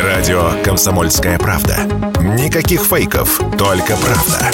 Радио 0.00 0.52
«Комсомольская 0.62 1.38
правда». 1.38 1.78
Никаких 2.20 2.82
фейков, 2.82 3.40
только 3.58 3.96
правда. 3.96 4.50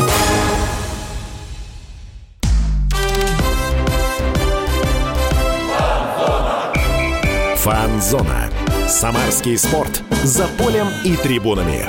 Фанзона. 7.56 8.48
Самарский 8.88 9.58
спорт. 9.58 10.02
За 10.22 10.46
полем 10.58 10.86
и 11.04 11.14
трибунами. 11.16 11.84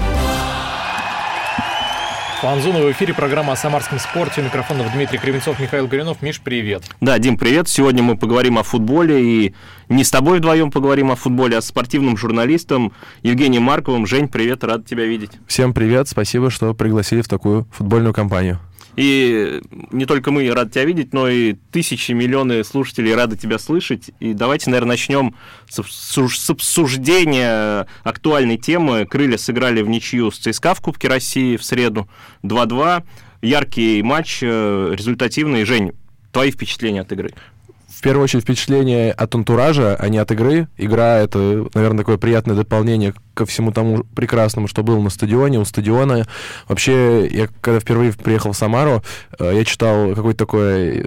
Фанзона 2.46 2.78
в 2.78 2.92
эфире, 2.92 3.12
программа 3.12 3.54
о 3.54 3.56
самарском 3.56 3.98
спорте. 3.98 4.42
У 4.42 4.44
микрофонов 4.44 4.94
Дмитрий 4.94 5.18
Кривенцов, 5.18 5.60
Михаил 5.60 5.88
Горюнов. 5.88 6.22
Миш, 6.22 6.40
привет. 6.40 6.84
Да, 7.02 7.18
Дим, 7.18 7.40
привет. 7.40 7.68
Сегодня 7.68 8.04
мы 8.04 8.20
поговорим 8.20 8.60
о 8.60 8.64
футболе. 8.64 9.20
И 9.20 9.56
не 9.90 10.04
с 10.04 10.12
тобой 10.12 10.38
вдвоем 10.38 10.70
поговорим 10.70 11.10
о 11.10 11.16
футболе, 11.16 11.58
а 11.58 11.62
с 11.62 11.66
спортивным 11.66 12.18
журналистом 12.18 12.94
Евгением 13.24 13.64
Марковым. 13.64 14.06
Жень, 14.06 14.28
привет, 14.28 14.64
рад 14.64 14.86
тебя 14.86 15.06
видеть. 15.06 15.32
Всем 15.48 15.74
привет, 15.74 16.08
спасибо, 16.08 16.52
что 16.52 16.76
пригласили 16.76 17.24
в 17.24 17.28
такую 17.28 17.66
футбольную 17.72 18.14
компанию. 18.14 18.60
И 18.96 19.62
не 19.92 20.06
только 20.06 20.32
мы 20.32 20.50
рады 20.52 20.72
тебя 20.72 20.86
видеть, 20.86 21.14
но 21.14 21.28
и 21.28 21.54
тысячи, 21.72 22.14
миллионы 22.14 22.64
слушателей 22.64 23.14
рады 23.14 23.36
тебя 23.36 23.60
слышать. 23.60 24.12
И 24.20 24.34
давайте, 24.34 24.70
наверное, 24.70 24.92
начнем 24.92 25.36
с 25.68 26.50
обсуждения 26.50 27.88
актуальной 28.04 28.58
темы. 28.58 29.06
Крылья 29.06 29.38
сыграли 29.38 29.82
в 29.82 29.90
ничью 29.90 30.32
с 30.32 30.38
ЦСКА 30.38 30.74
в 30.76 30.82
Кубке 30.82 31.08
России 31.08 31.58
в 31.58 31.64
среду 31.64 32.10
2-2. 32.44 33.04
Яркий 33.42 34.02
матч, 34.02 34.40
э, 34.42 34.94
результативный. 34.94 35.66
Жень, 35.66 35.92
твои 36.32 36.52
впечатления 36.52 37.02
от 37.02 37.12
игры? 37.12 37.34
В 37.96 38.02
первую 38.02 38.26
очередь 38.26 38.44
впечатление 38.44 39.12
от 39.12 39.34
антуража, 39.34 39.96
а 39.96 40.10
не 40.10 40.18
от 40.18 40.30
игры. 40.32 40.68
Игра— 40.78 41.18
это, 41.20 41.66
наверное, 41.74 42.00
такое 42.00 42.18
приятное 42.18 42.56
дополнение 42.56 43.14
ко 43.34 43.46
всему 43.46 43.72
тому 43.72 44.04
прекрасному, 44.16 44.68
что 44.68 44.84
было 44.84 45.00
на 45.00 45.10
стадионе, 45.10 45.60
у 45.60 45.66
стадиона. 45.66 46.26
Вообще, 46.68 47.28
я 47.28 47.48
когда 47.62 47.80
впервые 47.80 48.14
приехал 48.14 48.54
в 48.54 48.58
Самару, 48.58 49.04
э, 49.40 49.52
я 49.56 49.66
читал 49.66 50.16
какое-то 50.16 50.40
такое, 50.40 51.04
э, 51.04 51.06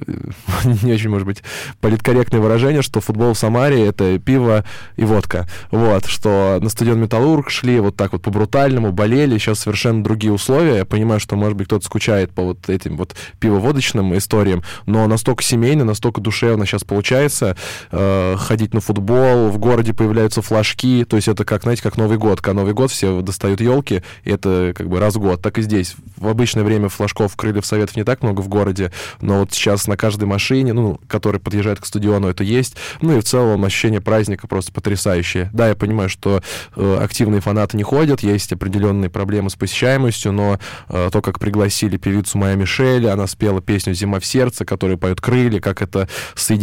не 0.83 0.93
очень, 0.93 1.11
может 1.11 1.27
быть, 1.27 1.43
политкорректное 1.81 2.41
выражение, 2.41 2.83
что 2.83 3.01
футбол 3.01 3.33
в 3.33 3.39
Самаре— 3.39 3.87
это 3.89 4.19
пиво 4.19 4.65
и 4.97 5.05
водка. 5.05 5.49
Вот, 5.71 6.07
что 6.07 6.59
на 6.61 6.69
стадион 6.69 7.01
«Металлург» 7.01 7.51
шли 7.51 7.81
вот 7.81 7.97
так 7.97 8.13
вот 8.13 8.23
по-брутальному, 8.23 8.93
болели, 8.93 9.39
сейчас 9.39 9.61
совершенно 9.61 10.05
другие 10.05 10.33
условия. 10.33 10.77
Я 10.77 10.85
понимаю, 10.85 11.21
что, 11.21 11.37
может 11.37 11.57
быть, 11.57 11.67
кто-то 11.67 11.85
скучает 11.85 12.31
по 12.31 12.43
вот 12.43 12.69
этим 12.69 12.97
вот 12.97 13.15
пивоводочным 13.41 14.17
историям, 14.17 14.63
но 14.87 15.07
настолько 15.07 15.43
семейно, 15.43 15.85
настолько 15.85 16.21
душевно 16.21 16.67
сейчас 16.67 16.78
получается 16.85 17.57
э, 17.91 18.37
ходить 18.39 18.75
на 18.75 18.81
футбол, 18.81 19.49
в 19.49 19.59
городе 19.59 19.93
появляются 19.95 20.43
флажки, 20.43 21.05
то 21.05 21.17
есть 21.17 21.29
это 21.29 21.45
как, 21.45 21.63
знаете, 21.63 21.83
как 21.83 21.97
Новый 21.97 22.19
год. 22.19 22.41
Когда 22.41 22.61
Новый 22.61 22.75
год 22.75 22.91
все 22.91 23.21
достают 23.21 23.61
елки, 23.61 24.03
это 24.25 24.73
как 24.77 24.89
бы 24.89 25.01
раз 25.01 25.17
в 25.17 25.21
год. 25.21 25.43
Так 25.43 25.59
и 25.59 25.63
здесь. 25.63 25.95
В 26.17 26.29
обычное 26.29 26.65
время 26.65 26.89
флажков 26.89 27.37
крыльев 27.37 27.67
советов 27.67 27.97
не 27.97 28.05
так 28.05 28.23
много 28.23 28.41
в 28.41 28.49
городе, 28.49 28.93
но 29.21 29.41
вот 29.41 29.53
сейчас 29.53 29.87
на 29.87 29.97
каждой 29.97 30.25
машине, 30.25 30.73
ну, 30.73 31.01
которая 31.09 31.41
подъезжает 31.41 31.81
к 31.81 31.87
стадиону, 31.87 32.29
это 32.29 32.45
есть. 32.45 32.77
Ну 33.01 33.17
и 33.17 33.21
в 33.21 33.25
целом 33.25 33.65
ощущение 33.65 34.01
праздника 34.01 34.47
просто 34.47 34.73
потрясающее. 34.73 35.51
Да, 35.53 35.69
я 35.69 35.75
понимаю, 35.75 36.09
что 36.09 36.43
э, 36.77 36.99
активные 37.01 37.41
фанаты 37.41 37.77
не 37.77 37.83
ходят, 37.83 38.23
есть 38.23 38.53
определенные 38.53 39.11
проблемы 39.11 39.51
с 39.51 39.55
посещаемостью, 39.55 40.33
но 40.33 40.59
э, 40.89 41.09
то, 41.13 41.23
как 41.23 41.39
пригласили 41.39 41.97
певицу 41.97 42.39
Майя 42.39 42.57
Мишель, 42.57 43.09
она 43.09 43.27
спела 43.27 43.61
песню 43.61 43.95
«Зима 43.95 44.21
в 44.21 44.27
сердце», 44.27 44.65
которая 44.65 44.97
поет 44.97 45.21
крылья, 45.21 45.61
как 45.61 45.83
это 45.83 46.09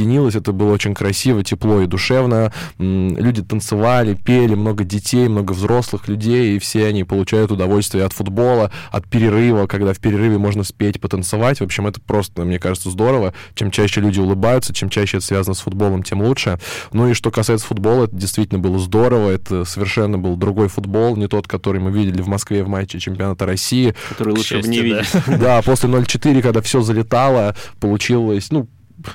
соединилось, 0.05 0.35
это 0.35 0.51
было 0.51 0.71
очень 0.71 0.93
красиво, 0.93 1.43
тепло 1.43 1.81
и 1.81 1.87
душевно. 1.87 2.51
Люди 2.77 3.41
танцевали, 3.41 4.13
пели, 4.13 4.53
много 4.53 4.83
детей, 4.83 5.27
много 5.27 5.53
взрослых 5.53 6.07
людей, 6.07 6.55
и 6.55 6.59
все 6.59 6.85
они 6.87 7.03
получают 7.03 7.51
удовольствие 7.51 8.05
от 8.05 8.13
футбола, 8.13 8.71
от 8.91 9.07
перерыва, 9.07 9.67
когда 9.67 9.93
в 9.93 9.99
перерыве 9.99 10.37
можно 10.37 10.63
спеть, 10.63 11.01
потанцевать. 11.01 11.59
В 11.59 11.63
общем, 11.63 11.87
это 11.87 11.99
просто, 11.99 12.43
мне 12.43 12.59
кажется, 12.59 12.89
здорово. 12.89 13.33
Чем 13.55 13.71
чаще 13.71 14.01
люди 14.01 14.19
улыбаются, 14.19 14.73
чем 14.73 14.89
чаще 14.89 15.17
это 15.17 15.25
связано 15.25 15.55
с 15.55 15.59
футболом, 15.59 16.03
тем 16.03 16.21
лучше. 16.21 16.59
Ну 16.94 17.09
и 17.09 17.13
что 17.13 17.31
касается 17.31 17.65
футбола, 17.65 18.05
это 18.05 18.15
действительно 18.15 18.59
было 18.59 18.77
здорово. 18.77 19.31
Это 19.31 19.65
совершенно 19.65 20.17
был 20.17 20.35
другой 20.35 20.67
футбол, 20.67 21.15
не 21.15 21.27
тот, 21.27 21.47
который 21.47 21.81
мы 21.81 21.91
видели 21.91 22.21
в 22.21 22.27
Москве 22.27 22.63
в 22.63 22.67
матче 22.67 22.99
чемпионата 22.99 23.45
России. 23.45 23.95
Который 24.09 24.35
лучше 24.35 24.61
бы 24.61 24.67
не 24.67 24.81
видеть. 24.81 25.09
Да, 25.45 25.61
после 25.61 25.89
0-4, 25.89 26.41
когда 26.41 26.61
все 26.61 26.81
залетало, 26.81 27.55
получилось, 27.79 28.47
ну, 28.51 28.67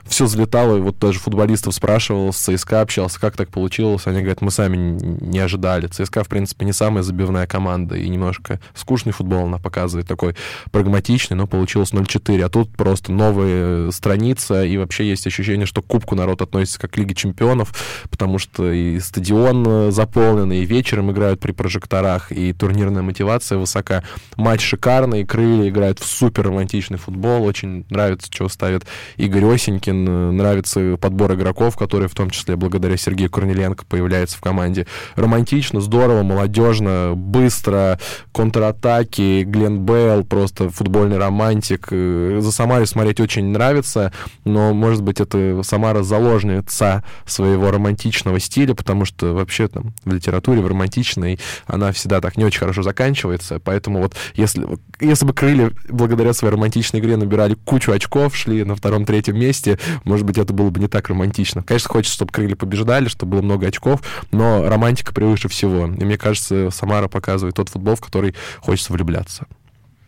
все 0.04 0.24
взлетало, 0.24 0.76
и 0.76 0.80
вот 0.80 0.98
даже 0.98 1.18
футболистов 1.18 1.74
спрашивал, 1.74 2.32
с 2.32 2.36
ЦСКА 2.36 2.82
общался, 2.82 3.20
как 3.20 3.36
так 3.36 3.48
получилось, 3.50 4.06
они 4.06 4.18
говорят, 4.18 4.40
мы 4.40 4.50
сами 4.50 4.76
не 4.76 5.38
ожидали. 5.38 5.86
ЦСКА, 5.86 6.24
в 6.24 6.28
принципе, 6.28 6.64
не 6.64 6.72
самая 6.72 7.02
забивная 7.02 7.46
команда, 7.46 7.96
и 7.96 8.08
немножко 8.08 8.60
скучный 8.74 9.12
футбол 9.12 9.44
она 9.44 9.58
показывает, 9.58 10.06
такой 10.06 10.36
прагматичный, 10.70 11.36
но 11.36 11.46
получилось 11.46 11.92
0-4, 11.92 12.42
а 12.42 12.48
тут 12.48 12.70
просто 12.76 13.12
новая 13.12 13.90
страница, 13.90 14.64
и 14.64 14.76
вообще 14.76 15.08
есть 15.08 15.26
ощущение, 15.26 15.66
что 15.66 15.82
к 15.82 15.86
Кубку 15.86 16.14
народ 16.14 16.42
относится 16.42 16.78
как 16.80 16.92
к 16.92 16.96
Лиге 16.96 17.14
Чемпионов, 17.14 17.74
потому 18.10 18.38
что 18.38 18.70
и 18.72 18.98
стадион 19.00 19.92
заполнен, 19.92 20.52
и 20.52 20.64
вечером 20.64 21.10
играют 21.10 21.40
при 21.40 21.52
прожекторах, 21.52 22.32
и 22.32 22.52
турнирная 22.52 23.02
мотивация 23.02 23.58
высока. 23.58 24.02
Матч 24.36 24.62
шикарный, 24.62 25.24
крылья 25.24 25.68
играют 25.68 25.98
в 25.98 26.04
супер 26.04 26.46
романтичный 26.46 26.98
футбол, 26.98 27.44
очень 27.44 27.86
нравится, 27.90 28.28
что 28.30 28.48
ставит 28.48 28.84
Игорь 29.16 29.44
Осень, 29.44 29.69
Панкин, 29.70 30.08
э, 30.08 30.30
нравится 30.32 30.96
подбор 31.00 31.34
игроков, 31.34 31.76
которые 31.76 32.08
в 32.08 32.14
том 32.14 32.30
числе 32.30 32.56
благодаря 32.56 32.96
Сергею 32.96 33.30
Корнеленко 33.30 33.84
появляются 33.86 34.36
в 34.36 34.40
команде. 34.40 34.86
Романтично, 35.14 35.80
здорово, 35.80 36.22
молодежно, 36.24 37.12
быстро, 37.14 38.00
контратаки, 38.32 39.44
Глен 39.44 39.80
Бейл, 39.80 40.24
просто 40.24 40.70
футбольный 40.70 41.18
романтик. 41.18 41.88
Э, 41.92 42.38
за 42.40 42.50
Самаре 42.50 42.86
смотреть 42.86 43.20
очень 43.20 43.46
нравится, 43.46 44.12
но, 44.44 44.74
может 44.74 45.02
быть, 45.02 45.20
это 45.20 45.60
Самара 45.62 46.02
заложница 46.02 47.04
своего 47.26 47.70
романтичного 47.70 48.40
стиля, 48.40 48.74
потому 48.74 49.04
что 49.04 49.34
вообще 49.34 49.68
там 49.68 49.92
в 50.04 50.12
литературе, 50.12 50.62
в 50.62 50.66
романтичной, 50.66 51.38
она 51.66 51.92
всегда 51.92 52.20
так 52.20 52.36
не 52.36 52.44
очень 52.44 52.58
хорошо 52.58 52.82
заканчивается, 52.82 53.60
поэтому 53.62 54.00
вот 54.00 54.16
если, 54.34 54.66
если 55.00 55.26
бы 55.26 55.32
крылья 55.32 55.70
благодаря 55.88 56.32
своей 56.32 56.54
романтичной 56.54 56.98
игре 56.98 57.16
набирали 57.16 57.54
кучу 57.54 57.92
очков, 57.92 58.36
шли 58.36 58.64
на 58.64 58.74
втором-третьем 58.74 59.38
месте, 59.38 59.59
месте, 59.60 59.78
может 60.04 60.26
быть, 60.26 60.38
это 60.38 60.52
было 60.52 60.70
бы 60.70 60.80
не 60.80 60.88
так 60.88 61.08
романтично. 61.08 61.62
Конечно, 61.62 61.88
хочется, 61.88 62.14
чтобы 62.14 62.32
крылья 62.32 62.56
побеждали, 62.56 63.08
чтобы 63.08 63.32
было 63.32 63.42
много 63.42 63.66
очков, 63.66 64.00
но 64.30 64.68
романтика 64.68 65.12
превыше 65.12 65.48
всего. 65.48 65.86
И 65.86 66.04
мне 66.04 66.18
кажется, 66.18 66.70
Самара 66.70 67.08
показывает 67.08 67.56
тот 67.56 67.68
футбол, 67.68 67.96
в 67.96 68.00
который 68.00 68.34
хочется 68.60 68.92
влюбляться. 68.92 69.46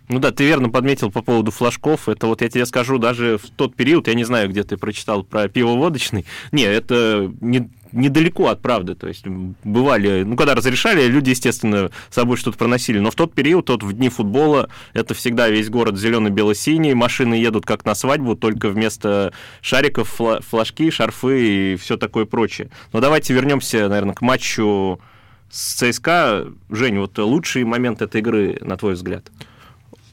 Ну 0.08 0.18
да, 0.18 0.30
ты 0.30 0.44
верно 0.44 0.68
подметил 0.68 1.10
по 1.10 1.22
поводу 1.22 1.50
флажков. 1.50 2.08
Это 2.08 2.26
вот 2.26 2.42
я 2.42 2.48
тебе 2.48 2.66
скажу, 2.66 2.98
даже 2.98 3.38
в 3.38 3.48
тот 3.50 3.74
период, 3.74 4.08
я 4.08 4.14
не 4.14 4.24
знаю, 4.24 4.50
где 4.50 4.62
ты 4.62 4.76
прочитал 4.76 5.22
про 5.22 5.48
пивоводочный. 5.48 6.26
Не, 6.50 6.64
это 6.64 7.32
не, 7.40 7.70
недалеко 7.92 8.48
от 8.48 8.60
правды. 8.60 8.94
То 8.94 9.08
есть 9.08 9.26
бывали, 9.64 10.22
ну, 10.24 10.36
когда 10.36 10.54
разрешали, 10.54 11.06
люди, 11.06 11.30
естественно, 11.30 11.90
с 12.10 12.14
собой 12.14 12.36
что-то 12.36 12.58
проносили. 12.58 12.98
Но 12.98 13.10
в 13.10 13.14
тот 13.14 13.34
период, 13.34 13.66
тот 13.66 13.82
в 13.82 13.92
дни 13.92 14.08
футбола, 14.08 14.68
это 14.92 15.14
всегда 15.14 15.48
весь 15.48 15.70
город 15.70 15.98
зелено-бело-синий, 15.98 16.94
машины 16.94 17.34
едут 17.34 17.66
как 17.66 17.84
на 17.84 17.94
свадьбу, 17.94 18.36
только 18.36 18.68
вместо 18.68 19.32
шариков 19.60 20.20
флажки, 20.48 20.90
шарфы 20.90 21.72
и 21.72 21.76
все 21.76 21.96
такое 21.96 22.24
прочее. 22.24 22.70
Но 22.92 23.00
давайте 23.00 23.34
вернемся, 23.34 23.88
наверное, 23.88 24.14
к 24.14 24.20
матчу 24.20 25.00
с 25.50 25.74
ЦСКА. 25.74 26.48
Жень, 26.70 26.98
вот 26.98 27.18
лучший 27.18 27.64
момент 27.64 28.02
этой 28.02 28.20
игры, 28.20 28.58
на 28.60 28.76
твой 28.76 28.94
взгляд? 28.94 29.30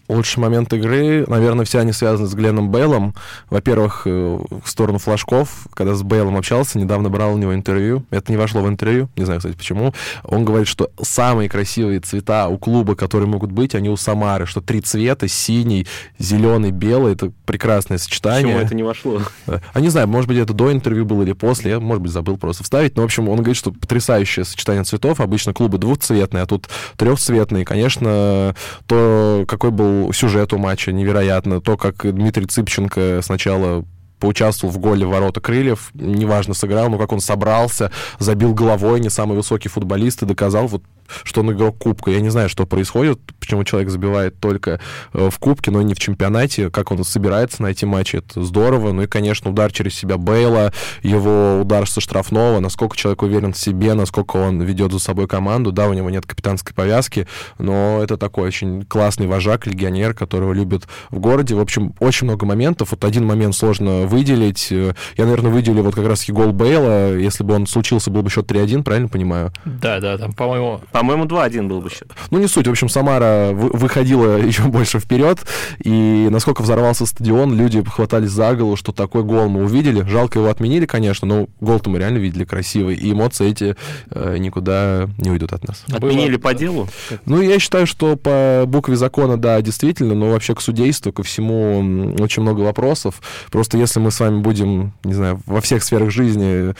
Лучший 0.10 0.40
момент 0.40 0.74
игры, 0.74 1.24
наверное, 1.28 1.66
все 1.66 1.80
они 1.80 1.92
связаны 1.92 2.28
с 2.28 2.34
Гленном 2.34 2.72
Бейлом. 2.72 3.14
Во-первых, 3.52 4.04
э, 4.06 4.10
в 4.10 4.68
сторону 4.68 4.98
флажков, 4.98 5.68
когда 5.76 5.94
с 5.94 6.02
Бейлом 6.02 6.36
общался, 6.36 6.80
недавно 6.80 7.10
брал 7.10 7.36
у 7.36 7.38
него 7.38 7.54
интервью. 7.54 8.04
Это 8.10 8.32
не 8.32 8.38
вошло 8.38 8.62
в 8.62 8.68
интервью, 8.68 9.08
не 9.16 9.26
знаю, 9.26 9.40
кстати, 9.40 9.56
почему. 9.56 9.94
Он 10.24 10.46
говорит, 10.46 10.68
что 10.68 10.90
самые 11.00 11.48
красивые 11.48 12.00
цвета 12.00 12.48
у 12.48 12.58
клуба, 12.58 12.96
которые 12.96 13.30
могут 13.30 13.52
быть, 13.52 13.76
они 13.76 13.90
у 13.90 13.98
Самары, 13.98 14.48
что 14.48 14.62
три 14.62 14.82
цвета, 14.82 15.28
синий, 15.28 15.86
зеленый, 16.18 16.72
белый, 16.72 17.14
это 17.14 17.32
прекрасное 17.46 18.00
сочетание. 18.00 18.56
Почему 18.56 18.66
это 18.66 18.76
не 18.76 18.84
вошло? 18.84 19.22
А 19.46 19.80
не 19.80 19.90
знаю, 19.90 20.08
может 20.08 20.28
быть, 20.28 20.40
это 20.40 20.54
до 20.54 20.72
интервью 20.72 21.06
было 21.06 21.22
или 21.22 21.34
после, 21.34 21.72
я, 21.72 21.80
может 21.80 22.02
быть, 22.02 22.12
забыл 22.12 22.38
просто 22.38 22.64
вставить. 22.64 22.96
Но, 22.96 23.04
в 23.04 23.06
общем, 23.06 23.30
он 23.30 23.38
говорит, 23.38 23.58
что 23.58 23.72
потрясающее 23.72 24.44
сочетание 24.44 24.84
цветов. 24.84 25.20
Обычно 25.20 25.54
клубы 25.54 25.78
двухцветные, 25.78 26.44
а 26.44 26.46
тут 26.48 26.68
трехцветные. 26.98 27.64
Конечно, 27.64 28.56
то, 28.88 29.46
какой 29.48 29.70
был 29.70 29.99
сюжету 30.14 30.58
матча 30.58 30.92
невероятно. 30.92 31.62
То, 31.62 31.78
как 31.78 32.12
Дмитрий 32.14 32.46
Цыпченко 32.46 33.22
сначала 33.24 33.86
поучаствовал 34.20 34.74
в 34.74 34.78
голе 34.80 35.06
в 35.06 35.10
ворота 35.10 35.40
крыльев, 35.40 35.92
неважно, 35.94 36.54
сыграл, 36.54 36.90
но 36.90 36.98
как 36.98 37.12
он 37.12 37.22
собрался, 37.22 37.92
забил 38.20 38.54
головой, 38.54 39.00
не 39.00 39.10
самый 39.10 39.36
высокий 39.36 39.70
футболист 39.70 40.22
и 40.24 40.26
доказал, 40.26 40.68
вот 40.68 40.84
что 41.24 41.42
он 41.42 41.52
игрок 41.52 41.78
Кубка. 41.78 42.12
Я 42.12 42.22
не 42.22 42.30
знаю, 42.30 42.50
что 42.50 42.66
происходит, 42.66 43.20
почему 43.40 43.64
человек 43.64 43.90
забивает 43.90 44.40
только 44.40 44.80
э, 45.14 45.30
в 45.30 45.40
Кубке, 45.40 45.72
но 45.72 45.82
не 45.82 45.94
в 45.94 46.00
чемпионате. 46.00 46.70
Как 46.70 46.92
он 46.92 47.04
собирается 47.04 47.62
найти 47.62 47.86
матчи, 47.86 48.18
это 48.18 48.44
здорово. 48.44 48.92
Ну 48.92 49.04
и, 49.04 49.08
конечно, 49.08 49.52
удар 49.52 49.72
через 49.72 49.96
себя 49.96 50.18
Бейла, 50.18 50.74
его 51.02 51.60
удар 51.62 51.88
со 51.88 52.02
штрафного, 52.02 52.60
насколько 52.60 52.96
человек 52.96 53.22
уверен 53.22 53.54
в 53.54 53.58
себе, 53.58 53.94
насколько 53.94 54.38
он 54.38 54.62
ведет 54.62 54.92
за 54.92 55.00
собой 55.00 55.28
команду. 55.28 55.72
Да, 55.72 55.88
у 55.88 55.94
него 55.94 56.10
нет 56.10 56.26
капитанской 56.26 56.74
повязки, 56.74 57.28
но 57.58 58.00
это 58.02 58.18
такой 58.18 58.48
очень 58.48 58.86
классный 58.86 59.28
вожак, 59.28 59.68
легионер, 59.68 60.14
которого 60.14 60.54
любят 60.54 60.88
в 61.10 61.20
городе. 61.20 61.56
В 61.56 61.60
общем, 61.60 61.94
очень 62.00 62.26
много 62.26 62.46
моментов. 62.46 62.92
Вот 62.92 63.04
один 63.04 63.26
момент 63.26 63.56
сложно 63.56 64.06
выделить. 64.06 64.72
Я, 64.72 64.94
наверное, 65.18 65.52
выделю 65.52 65.84
вот 65.84 65.96
как 65.96 66.08
раз 66.08 66.30
гол 66.30 66.52
Бейла. 66.52 67.16
Если 67.16 67.44
бы 67.44 67.54
он 67.54 67.68
случился, 67.68 68.12
был 68.12 68.22
бы 68.22 68.30
счет 68.30 68.50
3-1, 68.50 68.84
правильно 68.84 69.08
понимаю? 69.08 69.52
Да, 69.66 70.00
да, 70.00 70.18
там, 70.18 70.34
по-моему... 70.34 70.82
По-моему, 71.00 71.24
2-1 71.24 71.68
был 71.70 71.80
бы 71.80 71.90
счет. 71.90 72.12
Ну, 72.30 72.40
не 72.40 72.48
суть. 72.48 72.68
В 72.68 72.72
общем, 72.72 72.90
Самара 72.90 73.52
выходила 73.54 74.38
еще 74.46 74.64
больше 74.64 75.00
вперед, 75.00 75.40
и 75.82 76.28
насколько 76.30 76.62
взорвался 76.62 77.06
стадион, 77.06 77.56
люди 77.56 77.82
хватались 77.86 78.32
за 78.32 78.54
голову, 78.54 78.76
что 78.76 78.92
такой 78.92 79.24
гол 79.24 79.48
мы 79.48 79.64
увидели. 79.64 80.06
Жалко 80.06 80.40
его 80.40 80.50
отменили, 80.50 80.86
конечно, 80.86 81.26
но 81.26 81.48
гол-то 81.62 81.90
мы 81.90 82.00
реально 82.00 82.18
видели 82.18 82.44
красивый, 82.44 82.96
и 82.96 83.14
эмоции 83.14 83.50
эти 83.50 83.78
э, 84.12 84.38
никуда 84.40 85.08
не 85.18 85.32
уйдут 85.32 85.54
от 85.54 85.66
нас. 85.66 85.86
Отменили 85.90 86.36
Было... 86.36 86.42
по 86.42 86.54
делу? 86.54 86.90
Ну, 87.26 87.40
я 87.40 87.60
считаю, 87.60 87.88
что 87.88 88.18
по 88.18 88.66
букве 88.68 88.98
закона, 88.98 89.38
да, 89.38 89.62
действительно, 89.62 90.16
но 90.16 90.32
вообще 90.32 90.54
к 90.54 90.60
судейству, 90.60 91.14
ко 91.14 91.24
всему 91.24 92.14
очень 92.20 92.42
много 92.42 92.60
вопросов. 92.60 93.22
Просто 93.52 93.78
если 93.78 94.02
мы 94.02 94.12
с 94.12 94.20
вами 94.20 94.42
будем, 94.42 94.92
не 95.06 95.14
знаю, 95.14 95.40
во 95.46 95.62
всех 95.62 95.82
сферах 95.82 96.12
жизни 96.12 96.74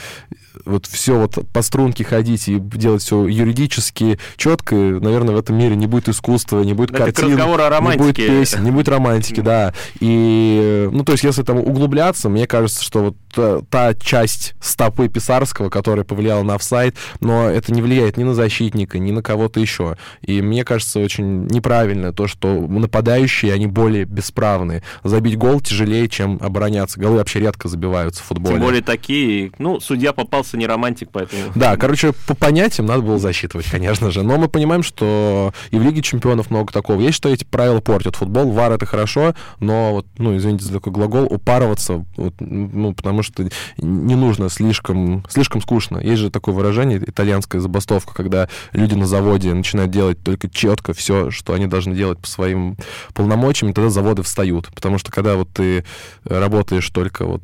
вот 0.64 0.86
все 0.86 1.18
вот 1.18 1.38
по 1.52 1.62
струнке 1.62 2.04
ходить 2.04 2.48
и 2.48 2.58
делать 2.58 3.02
все 3.02 3.26
юридически 3.26 4.09
четко, 4.36 4.74
наверное, 4.74 5.34
в 5.34 5.38
этом 5.38 5.56
мире 5.56 5.76
не 5.76 5.86
будет 5.86 6.08
искусства, 6.08 6.62
не 6.62 6.74
будет 6.74 6.90
Это 6.90 7.12
картин, 7.12 7.36
не 7.36 7.96
будет 7.96 8.16
песен, 8.16 8.64
не 8.64 8.70
будет 8.70 8.88
романтики, 8.88 9.40
да. 9.40 9.72
И, 10.00 10.88
ну, 10.92 11.04
то 11.04 11.12
есть, 11.12 11.24
если 11.24 11.42
там 11.42 11.58
углубляться, 11.58 12.28
мне 12.28 12.46
кажется, 12.46 12.82
что 12.82 13.00
вот 13.00 13.16
та, 13.32 13.60
та 13.68 13.94
часть 13.94 14.54
стопы 14.60 15.08
Писарского, 15.08 15.70
которая 15.70 16.04
повлияла 16.04 16.42
на 16.42 16.54
офсайд, 16.54 16.96
но 17.20 17.48
это 17.48 17.72
не 17.72 17.82
влияет 17.82 18.16
ни 18.16 18.24
на 18.24 18.34
защитника, 18.34 18.98
ни 18.98 19.10
на 19.12 19.22
кого-то 19.22 19.60
еще. 19.60 19.96
И 20.22 20.42
мне 20.42 20.64
кажется 20.64 21.00
очень 21.00 21.46
неправильно 21.46 22.12
то, 22.12 22.26
что 22.26 22.48
нападающие, 22.48 23.52
они 23.52 23.66
более 23.66 24.04
бесправные. 24.04 24.82
Забить 25.04 25.36
гол 25.36 25.60
тяжелее, 25.60 26.08
чем 26.08 26.38
обороняться. 26.40 26.98
Голы 26.98 27.18
вообще 27.18 27.40
редко 27.40 27.68
забиваются 27.68 28.22
в 28.22 28.26
футболе. 28.26 28.56
Тем 28.56 28.64
более 28.64 28.82
такие, 28.82 29.52
ну, 29.58 29.80
судья 29.80 30.12
попался 30.12 30.56
не 30.56 30.66
романтик, 30.66 31.10
поэтому... 31.12 31.42
Да, 31.54 31.76
короче, 31.76 32.12
по 32.26 32.34
понятиям 32.34 32.86
надо 32.86 33.02
было 33.02 33.18
засчитывать, 33.18 33.66
конечно 33.70 33.99
же. 34.08 34.22
Но 34.22 34.38
мы 34.38 34.48
понимаем, 34.48 34.82
что 34.82 35.52
и 35.70 35.78
в 35.78 35.82
Лиге 35.82 36.02
Чемпионов 36.02 36.50
много 36.50 36.72
такого. 36.72 37.00
Я 37.00 37.12
считаю, 37.12 37.34
эти 37.34 37.44
правила 37.44 37.80
портят 37.80 38.16
футбол. 38.16 38.50
Вар 38.52 38.72
это 38.72 38.86
хорошо, 38.86 39.34
но, 39.58 39.92
вот, 39.92 40.06
ну, 40.18 40.36
извините 40.36 40.64
за 40.64 40.72
такой 40.72 40.92
глагол, 40.92 41.24
упарываться, 41.24 42.04
вот, 42.16 42.34
ну, 42.40 42.94
потому 42.94 43.22
что 43.22 43.48
не 43.78 44.14
нужно 44.14 44.48
слишком, 44.48 45.24
слишком 45.28 45.60
скучно. 45.60 45.98
Есть 45.98 46.20
же 46.20 46.30
такое 46.30 46.54
выражение, 46.54 46.98
итальянская 46.98 47.60
забастовка, 47.60 48.14
когда 48.14 48.48
люди 48.72 48.94
на 48.94 49.06
заводе 49.06 49.52
начинают 49.52 49.90
делать 49.90 50.22
только 50.22 50.48
четко 50.48 50.92
все, 50.92 51.30
что 51.30 51.52
они 51.52 51.66
должны 51.66 51.94
делать 51.94 52.18
по 52.18 52.26
своим 52.26 52.76
полномочиям, 53.14 53.70
и 53.70 53.74
тогда 53.74 53.90
заводы 53.90 54.22
встают. 54.22 54.68
Потому 54.74 54.98
что 54.98 55.10
когда 55.10 55.36
вот 55.36 55.48
ты 55.52 55.84
работаешь 56.24 56.88
только 56.90 57.26
вот 57.26 57.42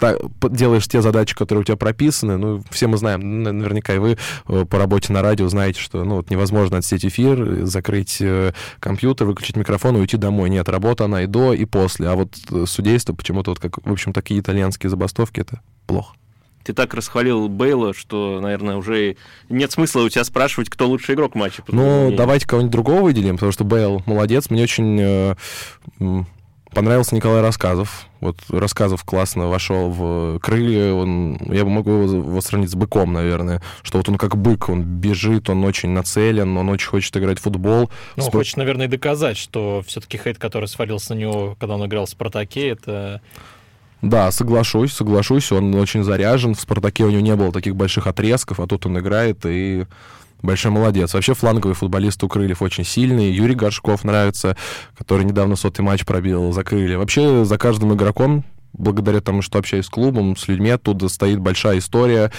э, 0.00 0.16
делаешь 0.50 0.86
те 0.88 1.02
задачи, 1.02 1.34
которые 1.34 1.62
у 1.62 1.64
тебя 1.64 1.76
прописаны. 1.76 2.36
Ну, 2.36 2.62
все 2.70 2.86
мы 2.86 2.96
знаем, 2.96 3.42
наверняка 3.42 3.94
и 3.94 3.98
вы 3.98 4.18
э, 4.48 4.64
по 4.64 4.78
работе 4.78 5.12
на 5.12 5.22
радио 5.22 5.48
знаете, 5.48 5.80
что 5.80 6.04
ну, 6.04 6.16
вот 6.16 6.30
невозможно 6.30 6.78
отсеть 6.78 7.04
эфир, 7.04 7.64
закрыть 7.66 8.18
э, 8.20 8.52
компьютер, 8.80 9.26
выключить 9.26 9.56
микрофон 9.56 9.96
и 9.96 10.00
уйти 10.00 10.16
домой. 10.16 10.50
Нет, 10.50 10.68
работа 10.68 11.04
она 11.04 11.22
и 11.22 11.26
до, 11.26 11.52
и 11.52 11.64
после. 11.64 12.08
А 12.08 12.14
вот 12.14 12.34
э, 12.50 12.64
судейство 12.66 13.14
почему-то, 13.14 13.50
вот 13.50 13.60
как, 13.60 13.84
в 13.84 13.92
общем, 13.92 14.12
такие 14.12 14.40
итальянские 14.40 14.90
забастовки, 14.90 15.40
это 15.40 15.60
плохо. 15.86 16.14
Ты 16.66 16.72
так 16.72 16.94
расхвалил 16.94 17.48
Бейла, 17.48 17.94
что, 17.94 18.40
наверное, 18.40 18.74
уже 18.74 19.16
нет 19.48 19.70
смысла 19.70 20.00
у 20.00 20.08
тебя 20.08 20.24
спрашивать, 20.24 20.68
кто 20.68 20.88
лучший 20.88 21.14
игрок 21.14 21.36
матча. 21.36 21.62
Ну, 21.68 22.12
давайте 22.16 22.48
кого-нибудь 22.48 22.72
другого 22.72 23.02
выделим, 23.02 23.36
потому 23.36 23.52
что 23.52 23.62
Бейл 23.62 24.02
молодец. 24.04 24.50
Мне 24.50 24.64
очень 24.64 24.98
э, 25.00 25.34
понравился 26.76 27.14
Николай 27.14 27.40
Рассказов. 27.40 28.06
Вот 28.20 28.36
Рассказов 28.50 29.02
классно 29.02 29.48
вошел 29.48 29.88
в 29.88 30.38
крылья. 30.40 30.92
Он, 30.92 31.38
я 31.50 31.64
могу 31.64 31.90
его 31.90 32.40
сравнить 32.42 32.70
с 32.70 32.74
быком, 32.74 33.14
наверное. 33.14 33.62
Что 33.82 33.96
вот 33.96 34.10
он 34.10 34.18
как 34.18 34.36
бык, 34.36 34.68
он 34.68 34.82
бежит, 34.82 35.48
он 35.48 35.64
очень 35.64 35.88
нацелен, 35.88 36.54
он 36.54 36.68
очень 36.68 36.88
хочет 36.88 37.16
играть 37.16 37.38
в 37.38 37.42
футбол. 37.42 37.90
Ну, 38.16 38.22
Спро... 38.22 38.38
хочет, 38.38 38.58
наверное, 38.58 38.86
и 38.86 38.90
доказать, 38.90 39.38
что 39.38 39.82
все-таки 39.86 40.18
хейт, 40.18 40.36
который 40.36 40.68
свалился 40.68 41.14
на 41.14 41.18
него, 41.18 41.56
когда 41.58 41.76
он 41.76 41.86
играл 41.86 42.04
в 42.04 42.10
«Спартаке», 42.10 42.68
это 42.68 43.22
да, 44.02 44.30
соглашусь, 44.30 44.92
соглашусь. 44.92 45.50
Он 45.50 45.74
очень 45.74 46.04
заряжен. 46.04 46.54
В 46.54 46.60
«Спартаке» 46.60 47.04
у 47.04 47.10
него 47.10 47.22
не 47.22 47.34
было 47.34 47.50
таких 47.50 47.74
больших 47.74 48.06
отрезков, 48.06 48.60
а 48.60 48.66
тут 48.66 48.84
он 48.84 48.98
играет 48.98 49.46
и 49.46 49.86
Большой 50.42 50.70
молодец. 50.70 51.14
Вообще 51.14 51.34
фланговый 51.34 51.74
футболист 51.74 52.22
у 52.22 52.28
Крыльев 52.28 52.62
очень 52.62 52.84
сильный. 52.84 53.30
Юрий 53.30 53.54
Горшков 53.54 54.04
нравится, 54.04 54.56
который 54.96 55.24
недавно 55.24 55.56
сотый 55.56 55.84
матч 55.84 56.04
пробил 56.04 56.52
за 56.52 56.62
Крылья. 56.62 56.98
Вообще 56.98 57.44
за 57.44 57.58
каждым 57.58 57.94
игроком 57.94 58.44
благодаря 58.78 59.20
тому, 59.20 59.42
что 59.42 59.58
общаюсь 59.58 59.86
с 59.86 59.90
клубом, 59.90 60.36
с 60.36 60.48
людьми 60.48 60.70
оттуда 60.70 61.08
стоит 61.08 61.38
большая 61.38 61.78
история 61.78 62.30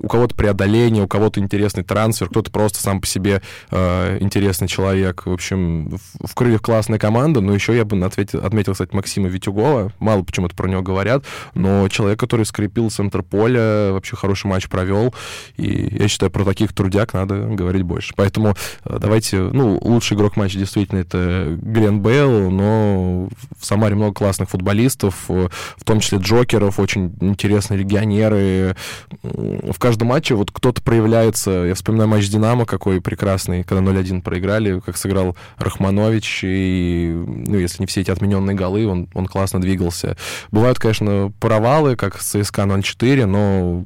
у 0.00 0.08
кого-то 0.08 0.34
преодоление, 0.34 1.04
у 1.04 1.08
кого-то 1.08 1.40
интересный 1.40 1.84
трансфер, 1.84 2.28
кто-то 2.28 2.50
просто 2.50 2.80
сам 2.80 3.00
по 3.00 3.06
себе 3.06 3.42
э, 3.70 4.18
интересный 4.20 4.66
человек. 4.66 5.26
В 5.26 5.32
общем, 5.32 5.90
в, 5.90 6.26
в 6.26 6.34
крыльях 6.34 6.62
классная 6.62 6.98
команда, 6.98 7.40
но 7.40 7.54
еще 7.54 7.76
я 7.76 7.84
бы 7.84 8.02
ответил, 8.04 8.44
отметил, 8.44 8.72
кстати, 8.72 8.94
Максима 8.94 9.28
Витюгова. 9.28 9.92
Мало 9.98 10.22
почему-то 10.22 10.56
про 10.56 10.68
него 10.68 10.82
говорят, 10.82 11.24
но 11.54 11.88
человек, 11.88 12.18
который 12.18 12.46
скрепил 12.46 12.90
центр 12.90 13.22
поля, 13.22 13.92
вообще 13.92 14.16
хороший 14.16 14.46
матч 14.46 14.68
провел. 14.68 15.14
И 15.56 15.98
я 15.98 16.08
считаю, 16.08 16.30
про 16.30 16.44
таких 16.44 16.72
трудяк 16.72 17.12
надо 17.12 17.46
говорить 17.46 17.82
больше. 17.82 18.14
Поэтому 18.16 18.54
э, 18.84 18.98
давайте, 19.00 19.38
ну, 19.38 19.78
лучший 19.82 20.16
игрок 20.16 20.36
матча 20.36 20.58
действительно 20.58 21.00
это 21.00 21.58
Глен 21.60 22.00
Бейл, 22.00 22.50
но 22.50 23.28
в 23.58 23.64
Самаре 23.64 23.94
много 23.94 24.14
классных 24.14 24.48
футболистов, 24.48 25.26
э, 25.28 25.48
в 25.76 25.84
том 25.84 26.00
числе 26.00 26.18
Джокеров, 26.18 26.78
очень 26.78 27.14
интересные 27.20 27.80
легионеры. 27.80 28.76
В 29.22 29.78
каждом 29.90 30.06
матче 30.06 30.36
вот 30.36 30.52
кто-то 30.52 30.80
проявляется. 30.82 31.50
Я 31.50 31.74
вспоминаю 31.74 32.08
матч 32.08 32.28
«Динамо» 32.28 32.64
какой 32.64 33.00
прекрасный, 33.00 33.64
когда 33.64 33.82
0-1 33.90 34.22
проиграли, 34.22 34.78
как 34.78 34.96
сыграл 34.96 35.36
Рахманович, 35.58 36.42
и, 36.44 37.12
ну, 37.12 37.58
если 37.58 37.82
не 37.82 37.86
все 37.86 38.02
эти 38.02 38.10
отмененные 38.12 38.54
голы, 38.54 38.86
он, 38.86 39.08
он 39.14 39.26
классно 39.26 39.60
двигался. 39.60 40.16
Бывают, 40.52 40.78
конечно, 40.78 41.32
провалы, 41.40 41.96
как 41.96 42.20
с 42.20 42.30
ЦСКА 42.30 42.62
0-4, 42.62 43.26
но 43.26 43.84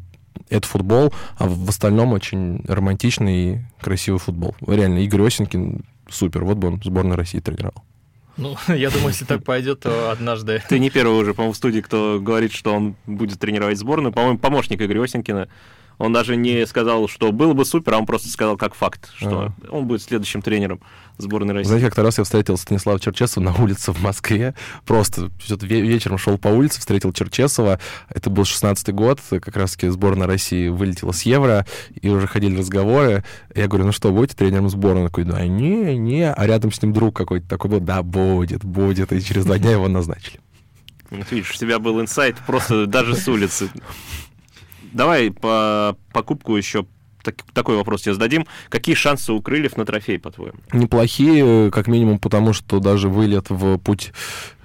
это 0.51 0.69
футбол, 0.69 1.11
а 1.39 1.49
в 1.49 1.71
остальном 1.71 2.13
очень 2.13 2.63
романтичный 2.69 3.37
и 3.37 3.59
красивый 3.81 4.21
футбол. 4.21 4.55
Реально, 4.67 4.99
Игорь 4.99 5.23
Осенькин 5.23 5.87
супер, 6.11 6.45
вот 6.45 6.59
бы 6.59 6.69
он 6.69 6.83
сборной 6.85 7.17
России 7.17 7.41
тренировал. 7.41 7.83
Ну, 8.37 8.59
я 8.69 8.91
думаю, 8.91 9.09
если 9.09 9.25
так 9.25 9.43
пойдет, 9.43 9.81
то 9.81 10.11
однажды... 10.11 10.63
Ты 10.69 10.79
не 10.79 10.91
первый 10.91 11.19
уже, 11.19 11.33
по-моему, 11.33 11.55
в 11.55 11.57
студии, 11.57 11.81
кто 11.81 12.19
говорит, 12.21 12.53
что 12.53 12.75
он 12.75 12.95
будет 13.07 13.39
тренировать 13.39 13.79
сборную. 13.79 14.13
По-моему, 14.13 14.39
помощник 14.39 14.83
Игоря 14.83 15.03
Осенькина 15.03 15.49
он 15.99 16.13
даже 16.13 16.37
не 16.37 16.67
сказал, 16.67 17.09
что 17.09 17.33
было 17.33 17.53
бы 17.53 17.65
супер, 17.65 17.95
а 17.95 17.99
он 17.99 18.07
просто 18.07 18.29
сказал 18.29 18.57
как 18.57 18.75
факт, 18.75 19.11
что 19.17 19.53
а. 19.63 19.71
он 19.71 19.87
будет 19.87 20.03
следующим 20.03 20.43
тренером 20.43 20.81
сборной 21.19 21.55
России. 21.55 21.69
Знаете, 21.69 21.87
как-то 21.87 22.03
раз 22.03 22.19
я 22.19 22.25
встретил 22.25 22.57
Станислава 22.57 22.99
Черчесова 22.99 23.45
на 23.45 23.55
улице 23.55 23.93
в 23.93 24.03
Москве. 24.03 24.55
Просто 24.85 25.31
вечером 25.49 26.19
шел 26.19 26.39
по 26.39 26.49
улице, 26.49 26.81
встретил 26.81 27.13
Черчесова. 27.13 27.79
Это 28.09 28.31
был 28.31 28.43
16-й 28.43 28.93
год, 28.93 29.21
как 29.31 29.57
раз-таки 29.57 29.89
сборная 29.89 30.27
России 30.27 30.69
вылетела 30.69 31.13
с 31.13 31.23
Евро, 31.23 31.67
и 32.01 32.09
уже 32.09 32.27
ходили 32.27 32.59
разговоры. 32.59 33.25
Я 33.55 33.69
говорю, 33.69 33.87
ну 33.87 33.93
что, 33.93 34.11
будете 34.11 34.37
тренером 34.37 34.69
сборной? 34.69 35.03
Он 35.03 35.09
такой, 35.09 35.25
да 35.25 35.47
не, 35.47 35.97
не. 35.97 36.31
А 36.31 36.47
рядом 36.47 36.73
с 36.73 36.83
ним 36.83 36.93
друг 36.93 37.17
какой-то 37.17 37.49
такой 37.49 37.71
был, 37.71 37.81
да, 37.81 38.03
будет, 38.03 38.65
будет. 38.65 39.13
И 39.13 39.23
через 39.23 39.45
два 39.45 39.59
дня 39.59 39.73
его 39.73 39.89
назначили. 39.89 40.41
Видишь, 41.11 41.53
у 41.53 41.59
тебя 41.59 41.79
был 41.79 42.01
инсайт 42.01 42.37
просто 42.47 42.87
даже 42.87 43.15
с 43.15 43.29
улицы. 43.29 43.71
Давай 44.95 45.31
по 45.31 45.97
покупку 46.13 46.57
еще 46.57 46.87
так, 47.25 47.37
такой 47.53 47.77
вопрос 47.77 48.03
тебе 48.03 48.15
зададим. 48.15 48.47
Какие 48.69 48.95
шансы 48.95 49.33
у 49.33 49.41
крыльев 49.43 49.77
на 49.77 49.85
трофей, 49.85 50.19
по-твоему? 50.19 50.59
Неплохие, 50.73 51.71
как 51.71 51.89
минимум, 51.89 52.19
потому 52.19 52.53
что 52.53 52.79
даже 52.79 53.09
вылет 53.09 53.51
в 53.51 53.79
путь 53.79 54.13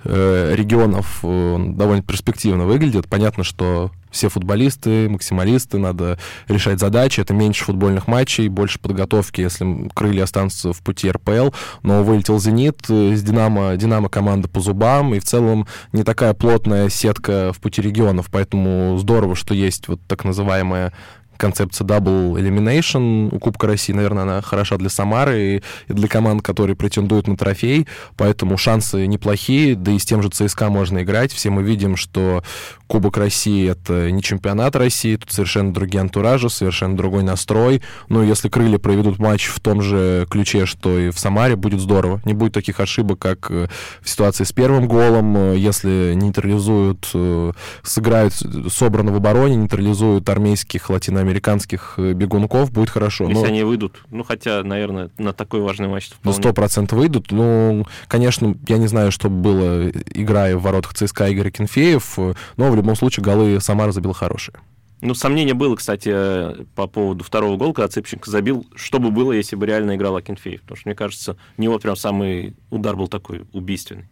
регионов 0.05 1.19
э, 1.23 1.57
довольно 1.69 2.03
перспективно 2.03 2.65
выглядит. 2.65 3.07
Понятно, 3.07 3.43
что 3.43 3.91
все 4.11 4.29
футболисты, 4.29 5.09
максималисты, 5.09 5.77
надо 5.77 6.17
решать 6.47 6.79
задачи. 6.79 7.21
Это 7.21 7.33
меньше 7.33 7.65
футбольных 7.65 8.07
матчей, 8.07 8.47
больше 8.47 8.79
подготовки, 8.79 9.41
если 9.41 9.89
крылья 9.93 10.23
останутся 10.23 10.73
в 10.73 10.81
пути 10.81 11.11
РПЛ. 11.11 11.49
Но 11.83 12.03
вылетел 12.03 12.39
«Зенит», 12.39 12.85
э, 12.89 13.15
с 13.15 13.21
«Динамо», 13.21 13.75
«Динамо» 13.75 14.09
команда 14.09 14.47
по 14.47 14.59
зубам, 14.59 15.13
и 15.13 15.19
в 15.19 15.25
целом 15.25 15.67
не 15.93 16.03
такая 16.03 16.33
плотная 16.33 16.89
сетка 16.89 17.51
в 17.53 17.59
пути 17.59 17.81
регионов, 17.81 18.27
поэтому 18.31 18.97
здорово, 18.97 19.35
что 19.35 19.53
есть 19.53 19.87
вот 19.87 19.99
так 20.07 20.23
называемая 20.23 20.93
концепция 21.39 21.87
Double 21.87 22.33
Elimination 22.33 23.33
у 23.33 23.39
Кубка 23.39 23.67
России, 23.67 23.93
наверное, 23.93 24.23
она 24.23 24.41
хороша 24.41 24.77
для 24.77 24.89
Самары 24.89 25.39
и, 25.39 25.61
для 25.87 26.07
команд, 26.07 26.41
которые 26.41 26.75
претендуют 26.75 27.27
на 27.27 27.37
трофей, 27.37 27.87
поэтому 28.17 28.57
шансы 28.57 29.07
неплохие, 29.07 29.75
да 29.75 29.91
и 29.91 29.99
с 29.99 30.05
тем 30.05 30.21
же 30.21 30.29
ЦСКА 30.29 30.69
можно 30.69 31.01
играть. 31.01 31.31
Все 31.31 31.49
мы 31.49 31.63
видим, 31.63 31.95
что 31.95 32.43
Кубок 32.87 33.17
России— 33.17 33.69
это 33.71 34.09
не 34.11 34.23
чемпионат 34.23 34.75
России, 34.75 35.15
тут 35.15 35.31
совершенно 35.31 35.71
другие 35.71 36.01
антуражи, 36.01 36.49
совершенно 36.49 36.97
другой 36.97 37.23
настрой. 37.23 37.81
Ну, 38.09 38.23
если 38.23 38.49
крылья 38.49 38.79
проведут 38.79 39.19
матч 39.19 39.45
в 39.45 39.59
том 39.59 39.81
же 39.81 40.27
ключе, 40.29 40.65
что 40.65 40.97
и 40.97 41.11
в 41.11 41.19
Самаре, 41.19 41.55
будет 41.55 41.79
здорово. 41.79 42.19
Не 42.25 42.33
будет 42.33 42.53
таких 42.53 42.79
ошибок, 42.79 43.19
как 43.19 43.51
э, 43.51 43.67
в 44.01 44.09
ситуации 44.09 44.43
с 44.43 44.51
первым 44.51 44.87
голом, 44.87 45.37
э, 45.37 45.57
если 45.57 46.13
нейтрализуют, 46.15 47.09
э, 47.13 47.51
сыграют 47.83 48.33
собрано 48.69 49.11
в 49.11 49.15
обороне, 49.15 49.55
нейтрализуют 49.55 50.27
армейских, 50.27 50.89
латиноамериканских 51.29 51.95
бегунков, 51.97 52.71
будет 52.71 52.89
хорошо. 52.89 53.25
Если 53.25 53.41
Но... 53.41 53.47
они 53.47 53.63
выйдут, 53.63 54.03
ну, 54.09 54.23
хотя, 54.23 54.63
наверное, 54.63 55.09
на 55.17 55.33
такой 55.33 55.61
важный 55.61 55.87
матч 55.87 56.11
Ну, 56.23 56.33
сто 56.33 56.53
процентов 56.53 56.99
выйдут. 56.99 57.31
Ну, 57.31 57.85
конечно, 58.07 58.55
я 58.67 58.77
не 58.77 58.87
знаю, 58.87 59.11
что 59.11 59.29
было, 59.29 59.89
играя 59.89 60.57
в 60.57 60.61
воротах 60.63 60.93
ЦСКА 60.93 61.27
Игорь 61.27 61.51
Кенфеев, 61.51 62.17
но 62.57 62.71
в 62.71 62.75
любом 62.75 62.95
случае 62.95 63.23
голы 63.23 63.59
Самара 63.61 63.91
забил 63.91 64.13
хорошие. 64.13 64.55
Ну, 65.01 65.13
сомнение 65.13 65.53
было, 65.53 65.77
кстати, 65.77 66.65
по 66.75 66.85
поводу 66.87 67.23
второго 67.23 67.55
гола, 67.55 67.71
когда 67.71 67.87
Цыпченко 67.87 68.29
забил, 68.29 68.65
что 68.75 68.99
бы 68.99 69.11
было, 69.11 69.31
если 69.31 69.55
бы 69.55 69.65
реально 69.65 69.95
играл 69.95 70.17
Акинфеев. 70.17 70.61
Потому 70.61 70.77
что, 70.77 70.89
мне 70.89 70.95
кажется, 70.95 71.37
у 71.57 71.61
него 71.61 71.79
прям 71.79 71.95
самый 71.95 72.53
удар 72.69 72.97
был 72.97 73.07
такой 73.07 73.43
убийственный. 73.53 74.09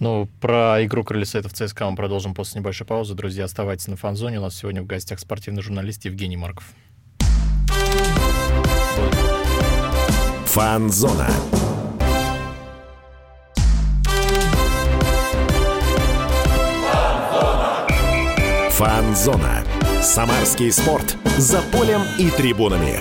Ну, 0.00 0.28
про 0.40 0.84
игру 0.84 1.02
крыльцетов 1.02 1.52
ЦСКА 1.52 1.90
мы 1.90 1.96
продолжим 1.96 2.34
после 2.34 2.60
небольшой 2.60 2.86
паузы. 2.86 3.14
Друзья, 3.14 3.44
оставайтесь 3.44 3.88
на 3.88 3.96
фан-зоне. 3.96 4.38
У 4.38 4.42
нас 4.42 4.56
сегодня 4.56 4.82
в 4.82 4.86
гостях 4.86 5.18
спортивный 5.18 5.62
журналист 5.62 6.04
Евгений 6.04 6.36
Марков. 6.36 6.64
Фан-зона. 10.46 11.28
Фан-зона. 18.70 19.64
Самарский 20.00 20.70
спорт. 20.70 21.16
За 21.36 21.60
полем 21.72 22.02
и 22.18 22.30
трибунами. 22.30 23.00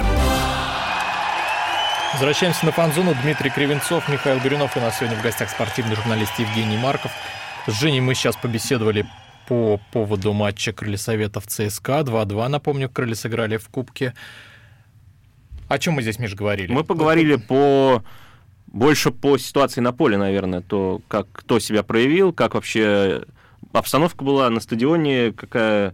Возвращаемся 2.17 2.65
на 2.65 2.71
фан-зону. 2.71 3.13
Дмитрий 3.21 3.51
Кривенцов, 3.51 4.09
Михаил 4.09 4.39
Горюнов. 4.39 4.75
У 4.75 4.79
нас 4.79 4.97
сегодня 4.97 5.15
в 5.15 5.21
гостях 5.21 5.51
спортивный 5.51 5.95
журналист 5.95 6.31
Евгений 6.39 6.75
Марков. 6.75 7.11
С 7.67 7.79
Женей 7.79 7.99
мы 7.99 8.15
сейчас 8.15 8.35
побеседовали 8.35 9.05
по 9.47 9.79
поводу 9.91 10.33
матча 10.33 10.73
Крылья 10.73 10.97
Советов 10.97 11.45
ЦСКА. 11.45 11.99
2-2, 11.99 12.47
напомню, 12.47 12.89
Крылья 12.89 13.13
сыграли 13.13 13.57
в 13.57 13.69
Кубке. 13.69 14.15
О 15.67 15.77
чем 15.77 15.93
мы 15.93 16.01
здесь, 16.01 16.17
Миш, 16.17 16.33
говорили? 16.33 16.73
Мы 16.73 16.83
поговорили 16.83 17.35
по 17.35 18.03
больше 18.65 19.11
по 19.11 19.37
ситуации 19.37 19.81
на 19.81 19.93
поле, 19.93 20.17
наверное, 20.17 20.61
то, 20.61 21.01
как 21.07 21.27
кто 21.31 21.59
себя 21.59 21.83
проявил, 21.83 22.33
как 22.33 22.55
вообще 22.55 23.25
обстановка 23.73 24.23
была 24.23 24.49
на 24.49 24.59
стадионе, 24.59 25.33
какая 25.33 25.93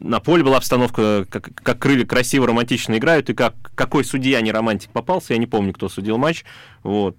на 0.00 0.20
поле 0.20 0.42
была 0.42 0.56
обстановка, 0.56 1.26
как, 1.28 1.50
как 1.54 1.78
крылья 1.78 2.04
красиво, 2.04 2.46
романтично 2.46 2.96
играют, 2.96 3.30
и 3.30 3.34
как, 3.34 3.54
какой 3.74 4.04
судья 4.04 4.40
не 4.40 4.52
романтик 4.52 4.90
попался, 4.90 5.34
я 5.34 5.38
не 5.38 5.46
помню, 5.46 5.72
кто 5.72 5.88
судил 5.88 6.18
матч. 6.18 6.44
Вот. 6.82 7.16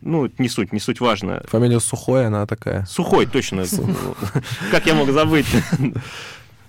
Ну, 0.00 0.30
не 0.38 0.48
суть, 0.48 0.72
не 0.72 0.80
суть 0.80 1.00
важно. 1.00 1.42
Фамилия 1.48 1.80
Сухой, 1.80 2.26
она 2.26 2.46
такая. 2.46 2.84
Сухой, 2.86 3.26
точно. 3.26 3.64
Как 4.70 4.86
я 4.86 4.94
мог 4.94 5.10
забыть? 5.10 5.46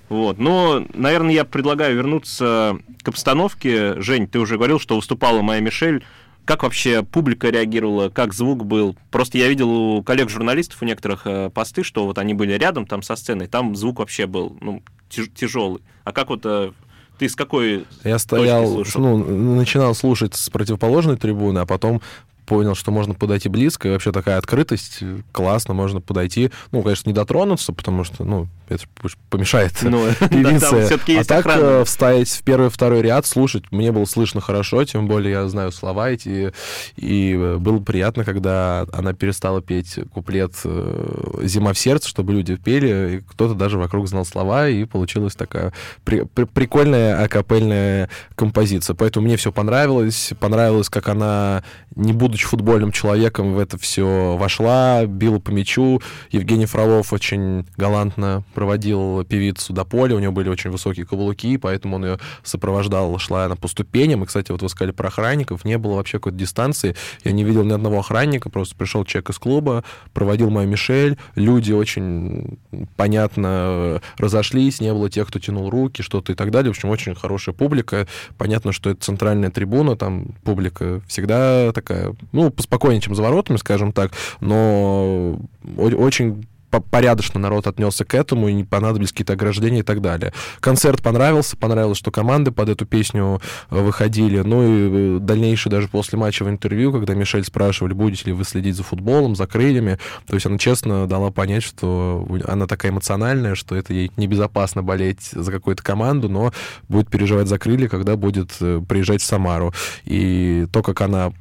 Вот. 0.09 0.39
Но, 0.39 0.85
наверное, 0.93 1.33
я 1.33 1.45
предлагаю 1.45 1.95
вернуться 1.95 2.77
к 3.01 3.07
обстановке. 3.07 3.93
Жень, 4.01 4.27
ты 4.27 4.39
уже 4.39 4.57
говорил, 4.57 4.77
что 4.77 4.97
выступала 4.97 5.41
моя 5.41 5.61
Мишель. 5.61 6.03
Как 6.45 6.63
вообще 6.63 7.03
публика 7.03 7.49
реагировала, 7.49 8.09
как 8.09 8.33
звук 8.33 8.65
был? 8.65 8.95
Просто 9.09 9.37
я 9.37 9.47
видел 9.47 9.69
у 9.69 10.03
коллег-журналистов 10.03 10.81
у 10.81 10.85
некоторых 10.85 11.21
э, 11.25 11.49
посты, 11.49 11.83
что 11.83 12.05
вот 12.05 12.17
они 12.17 12.33
были 12.33 12.53
рядом 12.53 12.85
там 12.85 13.01
со 13.03 13.15
сценой, 13.15 13.47
там 13.47 13.75
звук 13.75 13.99
вообще 13.99 14.25
был 14.25 14.57
ну, 14.59 14.81
тяжелый. 15.09 15.81
А 16.03 16.11
как 16.11 16.29
вот 16.29 16.41
э, 16.45 16.71
ты 17.19 17.29
с 17.29 17.35
какой 17.35 17.85
Я 18.03 18.17
стоял, 18.17 18.83
ну, 18.95 19.17
начинал 19.55 19.93
слушать 19.93 20.33
с 20.33 20.49
противоположной 20.49 21.17
трибуны, 21.17 21.59
а 21.59 21.65
потом 21.67 22.01
понял, 22.45 22.75
что 22.75 22.91
можно 22.91 23.13
подойти 23.13 23.49
близко, 23.49 23.87
и 23.87 23.91
вообще 23.91 24.11
такая 24.11 24.37
открытость, 24.37 24.99
классно, 25.31 25.73
можно 25.73 26.01
подойти. 26.01 26.51
Ну, 26.71 26.81
конечно, 26.81 27.09
не 27.09 27.13
дотронуться, 27.13 27.73
потому 27.73 28.03
что, 28.03 28.23
ну, 28.23 28.47
это 28.71 28.85
помешает 29.29 29.73
ну, 29.81 30.07
певице. 30.29 31.19
а 31.19 31.23
так 31.23 31.45
охрана. 31.45 31.61
Э, 31.61 31.83
вставить 31.85 32.29
в 32.29 32.43
первый 32.43 32.69
второй 32.69 33.01
ряд, 33.01 33.25
слушать, 33.25 33.65
мне 33.71 33.91
было 33.91 34.05
слышно 34.05 34.39
хорошо, 34.41 34.83
тем 34.85 35.07
более 35.07 35.31
я 35.31 35.47
знаю 35.47 35.71
слова 35.71 36.09
эти, 36.09 36.53
и 36.95 37.33
э, 37.33 37.57
было 37.57 37.79
приятно, 37.79 38.23
когда 38.23 38.85
она 38.93 39.13
перестала 39.13 39.61
петь 39.61 39.99
куплет 40.13 40.53
э, 40.63 41.39
«Зима 41.43 41.73
в 41.73 41.79
сердце», 41.79 42.07
чтобы 42.07 42.33
люди 42.33 42.55
пели, 42.55 43.17
и 43.17 43.19
кто-то 43.21 43.55
даже 43.55 43.77
вокруг 43.77 44.07
знал 44.07 44.25
слова, 44.25 44.69
и 44.69 44.85
получилась 44.85 45.35
такая 45.35 45.73
при, 46.03 46.21
при, 46.21 46.45
прикольная 46.45 47.23
акапельная 47.23 48.09
композиция. 48.35 48.95
Поэтому 48.95 49.25
мне 49.25 49.37
все 49.37 49.51
понравилось, 49.51 50.33
понравилось, 50.39 50.89
как 50.89 51.09
она, 51.09 51.63
не 51.95 52.13
будучи 52.31 52.47
футбольным 52.47 52.93
человеком, 52.93 53.55
в 53.55 53.59
это 53.59 53.77
все 53.77 54.37
вошла, 54.37 55.05
била 55.05 55.39
по 55.39 55.51
мячу. 55.51 56.01
Евгений 56.31 56.65
Фролов 56.65 57.11
очень 57.11 57.67
галантно 57.75 58.43
проводил 58.53 59.25
певицу 59.25 59.73
до 59.73 59.83
поля, 59.83 60.15
у 60.15 60.19
нее 60.19 60.31
были 60.31 60.47
очень 60.47 60.69
высокие 60.69 61.05
каблуки, 61.05 61.57
поэтому 61.57 61.97
он 61.97 62.05
ее 62.05 62.19
сопровождал, 62.43 63.19
шла 63.19 63.43
она 63.43 63.57
по 63.57 63.67
ступеням. 63.67 64.23
И, 64.23 64.25
кстати, 64.25 64.49
вот 64.49 64.61
вы 64.61 64.69
сказали 64.69 64.93
про 64.93 65.09
охранников, 65.09 65.65
не 65.65 65.77
было 65.77 65.95
вообще 65.95 66.19
какой-то 66.19 66.37
дистанции. 66.37 66.95
Я 67.25 67.33
не 67.33 67.43
видел 67.43 67.65
ни 67.65 67.73
одного 67.73 67.99
охранника, 67.99 68.49
просто 68.49 68.75
пришел 68.77 69.03
человек 69.03 69.31
из 69.31 69.37
клуба, 69.37 69.83
проводил 70.13 70.49
мою 70.49 70.69
Мишель, 70.69 71.17
люди 71.35 71.73
очень 71.73 72.59
понятно 72.95 74.01
разошлись, 74.17 74.79
не 74.79 74.93
было 74.93 75.09
тех, 75.09 75.27
кто 75.27 75.39
тянул 75.39 75.69
руки, 75.69 76.01
что-то 76.01 76.31
и 76.31 76.35
так 76.35 76.49
далее. 76.51 76.71
В 76.71 76.77
общем, 76.77 76.87
очень 76.87 77.13
хорошая 77.13 77.53
публика. 77.53 78.07
Понятно, 78.37 78.71
что 78.71 78.89
это 78.89 79.03
центральная 79.03 79.49
трибуна, 79.49 79.97
там 79.97 80.27
публика 80.45 81.01
всегда 81.09 81.73
такая, 81.73 82.15
ну, 82.31 82.49
поспокойнее, 82.49 83.01
чем 83.01 83.15
за 83.15 83.23
воротами, 83.23 83.57
скажем 83.57 83.91
так, 83.91 84.11
но 84.39 85.39
очень 85.75 86.45
порядочно 86.79 87.39
народ 87.39 87.67
отнесся 87.67 88.05
к 88.05 88.13
этому, 88.15 88.47
и 88.47 88.53
не 88.53 88.63
понадобились 88.63 89.11
какие-то 89.11 89.33
ограждения 89.33 89.79
и 89.79 89.83
так 89.83 90.01
далее. 90.01 90.33
Концерт 90.59 91.01
понравился, 91.01 91.57
понравилось, 91.57 91.97
что 91.97 92.11
команды 92.11 92.51
под 92.51 92.69
эту 92.69 92.85
песню 92.85 93.41
э, 93.69 93.81
выходили. 93.81 94.39
Ну 94.39 94.63
и 94.63 95.17
э, 95.17 95.19
дальнейшее 95.19 95.71
даже 95.71 95.87
после 95.87 96.17
матча 96.17 96.43
в 96.43 96.49
интервью, 96.49 96.93
когда 96.93 97.13
Мишель 97.13 97.43
спрашивали, 97.43 97.93
будете 97.93 98.27
ли 98.27 98.33
вы 98.33 98.45
следить 98.45 98.75
за 98.75 98.83
футболом, 98.83 99.35
за 99.35 99.47
крыльями, 99.47 99.99
то 100.27 100.35
есть 100.35 100.45
она 100.45 100.57
честно 100.57 101.07
дала 101.07 101.31
понять, 101.31 101.63
что 101.63 102.25
она 102.47 102.67
такая 102.67 102.91
эмоциональная, 102.91 103.55
что 103.55 103.75
это 103.75 103.93
ей 103.93 104.11
небезопасно 104.15 104.83
болеть 104.83 105.31
за 105.31 105.51
какую-то 105.51 105.83
команду, 105.83 106.29
но 106.29 106.53
будет 106.87 107.09
переживать 107.09 107.47
за 107.47 107.59
крылья, 107.59 107.89
когда 107.89 108.15
будет 108.15 108.51
э, 108.61 108.81
приезжать 108.87 109.21
в 109.21 109.25
Самару. 109.25 109.73
И 110.05 110.67
то, 110.71 110.81
как 110.81 111.01
она 111.01 111.33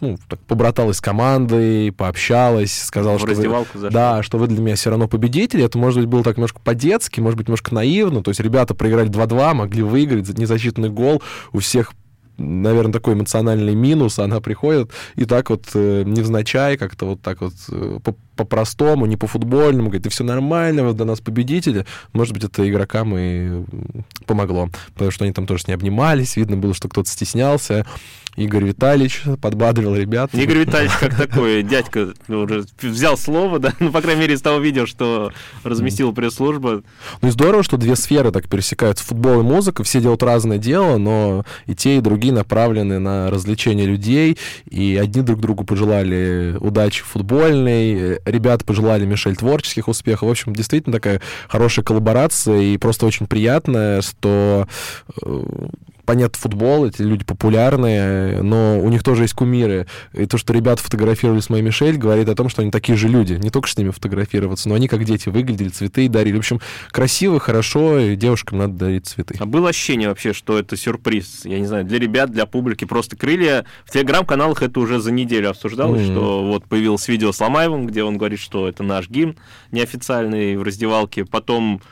ну, 0.00 0.18
так, 0.28 0.40
побраталась 0.40 0.96
с 0.96 1.00
командой, 1.00 1.92
пообщалась, 1.92 2.72
сказала, 2.72 3.18
что 3.18 3.28
вы, 3.28 3.90
да, 3.90 4.22
что 4.22 4.38
вы 4.38 4.46
для 4.48 4.60
меня 4.60 4.74
все 4.74 4.90
равно 4.90 5.08
победители. 5.08 5.64
Это, 5.64 5.78
может 5.78 6.00
быть, 6.00 6.08
было 6.08 6.22
так 6.22 6.36
немножко 6.36 6.60
по-детски, 6.60 7.20
может 7.20 7.36
быть, 7.36 7.48
немножко 7.48 7.74
наивно. 7.74 8.22
То 8.22 8.30
есть 8.30 8.40
ребята 8.40 8.74
проиграли 8.74 9.08
2-2, 9.08 9.54
могли 9.54 9.82
выиграть, 9.82 10.36
незащитный 10.36 10.90
гол. 10.90 11.22
У 11.52 11.60
всех 11.60 11.92
наверное, 12.38 12.92
такой 12.92 13.14
эмоциональный 13.14 13.74
минус, 13.74 14.18
она 14.18 14.40
приходит 14.40 14.92
и 15.16 15.24
так 15.24 15.50
вот 15.50 15.64
э, 15.74 16.04
невзначай, 16.06 16.76
как-то 16.76 17.06
вот 17.06 17.20
так 17.20 17.40
вот 17.40 17.52
э, 17.68 17.98
по-простому, 18.38 19.04
не 19.06 19.16
по-футбольному, 19.16 19.88
говорит, 19.88 20.06
и 20.06 20.08
все 20.08 20.24
нормально, 20.24 20.84
вот 20.84 20.96
до 20.96 21.04
нас 21.04 21.20
победители. 21.20 21.84
Может 22.12 22.32
быть, 22.32 22.44
это 22.44 22.68
игрокам 22.68 23.14
и 23.18 23.64
помогло, 24.24 24.70
потому 24.94 25.10
что 25.10 25.24
они 25.24 25.34
там 25.34 25.46
тоже 25.46 25.64
не 25.66 25.74
обнимались, 25.74 26.36
видно 26.36 26.56
было, 26.56 26.72
что 26.72 26.88
кто-то 26.88 27.10
стеснялся. 27.10 27.84
Игорь 28.38 28.66
Витальевич 28.66 29.22
подбадривал 29.42 29.96
ребят. 29.96 30.32
Игорь 30.32 30.58
Витальевич 30.58 30.96
как 30.98 31.16
такой 31.28 31.64
дядька 31.64 32.12
ну, 32.28 32.46
взял 32.80 33.16
слово, 33.18 33.58
да, 33.58 33.74
ну, 33.80 33.90
по 33.90 34.00
крайней 34.00 34.20
мере, 34.22 34.34
из 34.34 34.42
того 34.42 34.60
видео, 34.60 34.86
что 34.86 35.32
разместила 35.64 36.12
пресс-служба. 36.12 36.82
Ну 37.20 37.28
и 37.28 37.32
здорово, 37.32 37.64
что 37.64 37.76
две 37.76 37.96
сферы 37.96 38.30
так 38.30 38.48
пересекаются. 38.48 39.04
Футбол 39.04 39.40
и 39.40 39.42
музыка, 39.42 39.82
все 39.82 40.00
делают 40.00 40.22
разное 40.22 40.58
дело, 40.58 40.98
но 40.98 41.44
и 41.66 41.74
те, 41.74 41.98
и 41.98 42.00
другие 42.00 42.32
направлены 42.32 43.00
на 43.00 43.28
развлечение 43.28 43.86
людей, 43.86 44.38
и 44.70 44.96
одни 45.02 45.22
друг 45.22 45.40
другу 45.40 45.64
пожелали 45.64 46.56
удачи 46.60 47.02
футбольной, 47.02 48.20
ребята 48.30 48.64
пожелали 48.64 49.04
Мишель 49.04 49.36
творческих 49.36 49.88
успехов. 49.88 50.28
В 50.28 50.30
общем, 50.30 50.54
действительно 50.54 50.92
такая 50.92 51.20
хорошая 51.48 51.84
коллаборация, 51.84 52.60
и 52.60 52.76
просто 52.78 53.06
очень 53.06 53.26
приятно, 53.26 54.00
что 54.02 54.66
э, 55.22 55.44
понятно, 56.08 56.38
футбол, 56.40 56.86
эти 56.86 57.02
люди 57.02 57.22
популярные, 57.22 58.40
но 58.42 58.80
у 58.80 58.88
них 58.88 59.02
тоже 59.02 59.24
есть 59.24 59.34
кумиры. 59.34 59.86
И 60.14 60.24
то, 60.24 60.38
что 60.38 60.54
ребята 60.54 60.82
фотографировали 60.82 61.40
с 61.40 61.50
моей 61.50 61.62
Мишель, 61.62 61.98
говорит 61.98 62.30
о 62.30 62.34
том, 62.34 62.48
что 62.48 62.62
они 62.62 62.70
такие 62.70 62.96
же 62.96 63.08
люди. 63.08 63.34
Не 63.34 63.50
только 63.50 63.68
с 63.68 63.76
ними 63.76 63.90
фотографироваться, 63.90 64.70
но 64.70 64.74
они 64.74 64.88
как 64.88 65.04
дети 65.04 65.28
выглядели, 65.28 65.68
цветы 65.68 66.08
дарили. 66.08 66.36
В 66.36 66.38
общем, 66.38 66.62
красиво, 66.92 67.38
хорошо, 67.38 67.98
и 67.98 68.16
девушкам 68.16 68.56
надо 68.56 68.72
дарить 68.72 69.06
цветы. 69.06 69.36
А 69.38 69.44
было 69.44 69.68
ощущение 69.68 70.08
вообще, 70.08 70.32
что 70.32 70.58
это 70.58 70.78
сюрприз? 70.78 71.44
Я 71.44 71.60
не 71.60 71.66
знаю, 71.66 71.84
для 71.84 71.98
ребят, 71.98 72.30
для 72.30 72.46
публики 72.46 72.86
просто 72.86 73.14
крылья. 73.14 73.66
В 73.84 73.90
телеграм-каналах 73.90 74.62
это 74.62 74.80
уже 74.80 75.00
за 75.00 75.12
неделю 75.12 75.50
обсуждалось, 75.50 76.00
mm-hmm. 76.00 76.12
что 76.12 76.42
вот 76.42 76.64
появилось 76.64 77.06
видео 77.06 77.32
с 77.32 77.40
Ломаевым, 77.40 77.86
где 77.86 78.02
он 78.02 78.16
говорит, 78.16 78.40
что 78.40 78.66
это 78.66 78.82
наш 78.82 79.10
гимн 79.10 79.36
неофициальный 79.72 80.56
в 80.56 80.62
раздевалке. 80.62 81.26
Потом 81.26 81.82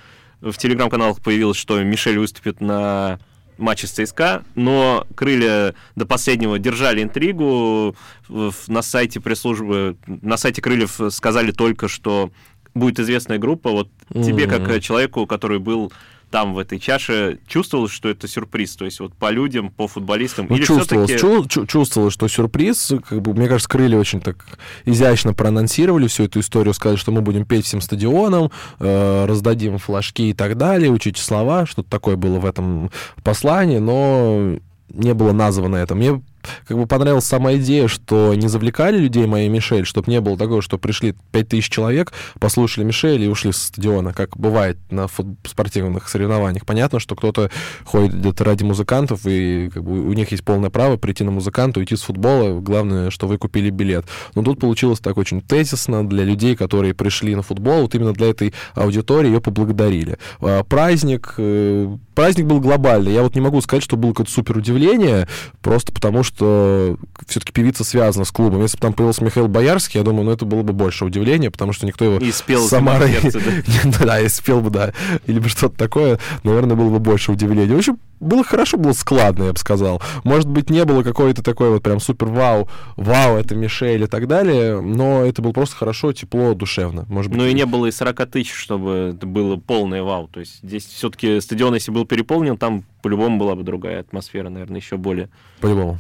в 0.41 0.55
телеграм-каналах 0.55 1.21
появилось, 1.21 1.59
что 1.59 1.83
Мишель 1.83 2.19
выступит 2.19 2.63
на 2.63 3.19
матче 3.59 3.87
с 3.87 3.93
ЦСКА, 3.93 4.45
но 4.55 5.07
крылья 5.15 5.75
до 5.95 6.07
последнего 6.07 6.59
держали 6.59 7.03
интригу. 7.03 7.97
На 8.29 8.83
сайте 8.83 9.21
пресс-службы, 9.21 9.97
на 10.07 10.37
сайте 10.37 10.63
крыльев 10.63 11.01
сказали 11.11 11.53
только, 11.53 11.89
что 11.89 12.31
будет 12.75 13.01
известная 13.01 13.39
группа. 13.39 13.71
Вот 13.71 13.91
mm-hmm. 14.11 14.25
тебе, 14.25 14.47
как 14.47 14.81
человеку, 14.81 15.27
который 15.27 15.59
был 15.59 15.93
там, 16.37 16.53
в 16.53 16.59
этой 16.59 16.79
чаше, 16.79 17.39
чувствовалось, 17.47 17.93
что 17.93 18.11
это 18.11 18.29
сюрприз? 18.29 18.77
То 18.77 18.85
есть 18.85 19.01
вот 19.01 19.15
по 19.15 19.31
людям, 19.31 19.71
по 19.71 19.89
футболистам? 19.89 20.49
Ну, 20.51 20.57
Или 20.57 20.65
чувствовалось, 20.65 21.13
чу- 21.13 21.67
чувствовалось, 21.67 22.13
что 22.13 22.29
сюрприз. 22.29 22.93
Как 23.09 23.23
бы, 23.23 23.33
мне 23.33 23.49
кажется, 23.49 23.71
Крылья 23.71 23.97
очень 23.97 24.21
так 24.21 24.45
изящно 24.85 25.33
проанонсировали 25.33 26.09
всю 26.09 26.25
эту 26.25 26.41
историю, 26.41 26.75
сказали, 26.75 26.99
что 26.99 27.11
мы 27.11 27.23
будем 27.23 27.47
петь 27.47 27.65
всем 27.65 27.81
стадионам, 27.81 28.51
э, 28.81 29.25
раздадим 29.25 29.79
флажки 29.79 30.29
и 30.29 30.35
так 30.35 30.59
далее, 30.59 30.91
учить 30.91 31.17
слова. 31.17 31.65
Что-то 31.65 31.89
такое 31.89 32.17
было 32.17 32.39
в 32.39 32.45
этом 32.45 32.91
послании, 33.25 33.79
но 33.79 34.59
не 34.91 35.15
было 35.15 35.33
названо 35.33 35.77
это. 35.77 35.95
Мне 35.95 36.21
как 36.67 36.77
бы 36.77 36.87
понравилась 36.87 37.25
сама 37.25 37.55
идея, 37.55 37.89
что 37.89 38.35
не 38.35 38.49
завлекали 38.49 38.99
людей 38.99 39.27
моей 39.27 39.49
Мишель, 39.49 39.85
чтобы 39.85 40.11
не 40.11 40.21
было 40.21 40.37
такого, 40.37 40.63
что 40.63 40.79
пришли 40.79 41.15
5000 41.33 41.69
человек, 41.69 42.13
послушали 42.39 42.85
Мишель 42.85 43.23
и 43.23 43.29
ушли 43.29 43.53
со 43.53 43.67
стадиона, 43.67 44.13
как 44.13 44.37
бывает 44.37 44.79
на 44.91 45.09
спортивных 45.45 46.09
соревнованиях. 46.09 46.65
Понятно, 46.67 47.01
что 47.01 47.17
кто-то 47.17 47.51
ходит 47.85 48.41
ради 48.41 48.65
музыкантов, 48.65 49.21
и 49.27 49.71
как 49.73 49.85
бы, 49.85 50.07
у 50.07 50.13
них 50.13 50.31
есть 50.31 50.45
полное 50.45 50.71
право 50.71 50.97
прийти 50.97 51.25
на 51.25 51.31
музыканта, 51.31 51.81
уйти 51.81 51.97
с 51.97 52.03
футбола. 52.03 52.61
Главное, 52.61 53.11
что 53.11 53.27
вы 53.27 53.39
купили 53.39 53.71
билет. 53.71 54.07
Но 54.35 54.43
тут 54.43 54.61
получилось 54.61 55.01
так 55.01 55.17
очень 55.17 55.41
тезисно 55.41 56.07
для 56.09 56.25
людей, 56.25 56.57
которые 56.57 56.95
пришли 56.95 57.35
на 57.35 57.43
футбол, 57.43 57.83
вот 57.83 57.95
именно 57.95 58.13
для 58.13 58.31
этой 58.31 58.55
аудитории 58.75 59.29
ее 59.29 59.41
поблагодарили. 59.41 60.19
А, 60.41 60.63
праздник, 60.65 61.35
э, 61.39 61.97
праздник 62.15 62.47
был 62.47 62.61
глобальный. 62.61 63.13
Я 63.13 63.23
вот 63.23 63.35
не 63.35 63.41
могу 63.41 63.61
сказать, 63.61 63.83
что 63.83 63.97
было 63.97 64.11
какое-то 64.11 64.33
супер 64.33 64.59
удивление, 64.59 65.29
просто 65.63 65.93
потому 65.93 66.23
что 66.23 66.36
что 66.37 66.97
все-таки 67.27 67.53
певица 67.53 67.83
связана 67.83 68.27
с 68.27 68.31
клубом. 68.31 68.61
Если 68.61 68.77
бы 68.77 68.83
там 68.83 68.93
появился 68.93 69.25
Михаил 69.25 69.49
Боярский, 69.49 69.99
я 69.99 70.05
думаю, 70.05 70.27
ну 70.27 70.33
это 70.33 70.45
было 70.45 70.63
бы 70.63 70.75
больше 70.75 71.07
удивления, 71.07 71.51
потому 71.51 71.73
что 71.73 71.87
никто 71.87 72.05
его... 72.05 72.19
И 72.19 72.31
спел 72.31 72.63
Самара... 72.69 73.09
сердце, 73.09 73.41
да? 73.41 73.91
да, 74.05 74.21
и 74.21 74.29
спел 74.29 74.61
бы, 74.61 74.69
да. 74.69 74.93
Или 75.27 75.39
бы 75.39 75.49
что-то 75.49 75.77
такое, 75.79 76.19
наверное, 76.45 76.77
было 76.77 76.91
бы 76.91 76.99
больше 76.99 77.33
удивления. 77.33 77.75
В 77.75 77.79
общем, 77.79 77.99
было 78.21 78.45
хорошо, 78.45 78.77
было 78.77 78.93
складно, 78.93 79.45
я 79.45 79.53
бы 79.53 79.59
сказал. 79.59 80.03
Может 80.25 80.49
быть, 80.49 80.69
не 80.69 80.85
было 80.85 81.03
какой-то 81.03 81.43
такой 81.43 81.71
вот 81.71 81.83
прям 81.83 82.01
супер 82.01 82.27
вау, 82.27 82.69
вау, 82.97 83.37
это 83.37 83.55
Мишель 83.55 84.03
и 84.03 84.07
так 84.07 84.27
далее, 84.27 84.81
но 84.81 85.25
это 85.25 85.41
было 85.41 85.53
просто 85.53 85.77
хорошо, 85.77 86.13
тепло, 86.13 86.53
душевно. 86.55 87.07
Может 87.09 87.31
быть, 87.31 87.41
ну 87.41 87.47
и 87.47 87.55
не 87.55 87.65
было 87.65 87.87
и 87.87 87.91
40 87.91 88.27
тысяч, 88.31 88.53
чтобы 88.53 89.15
это 89.17 89.27
было 89.27 89.57
полное 89.57 90.03
вау. 90.03 90.29
То 90.29 90.41
есть 90.41 90.59
здесь 90.63 90.85
все-таки 90.85 91.41
стадион, 91.41 91.75
если 91.75 91.93
был 91.93 92.05
переполнен, 92.05 92.59
там 92.59 92.85
по-любому 93.01 93.39
была 93.39 93.55
бы 93.55 93.63
другая 93.63 94.01
атмосфера, 94.01 94.51
наверное, 94.51 94.81
еще 94.81 94.97
более. 94.99 95.31
По-любому. 95.61 95.99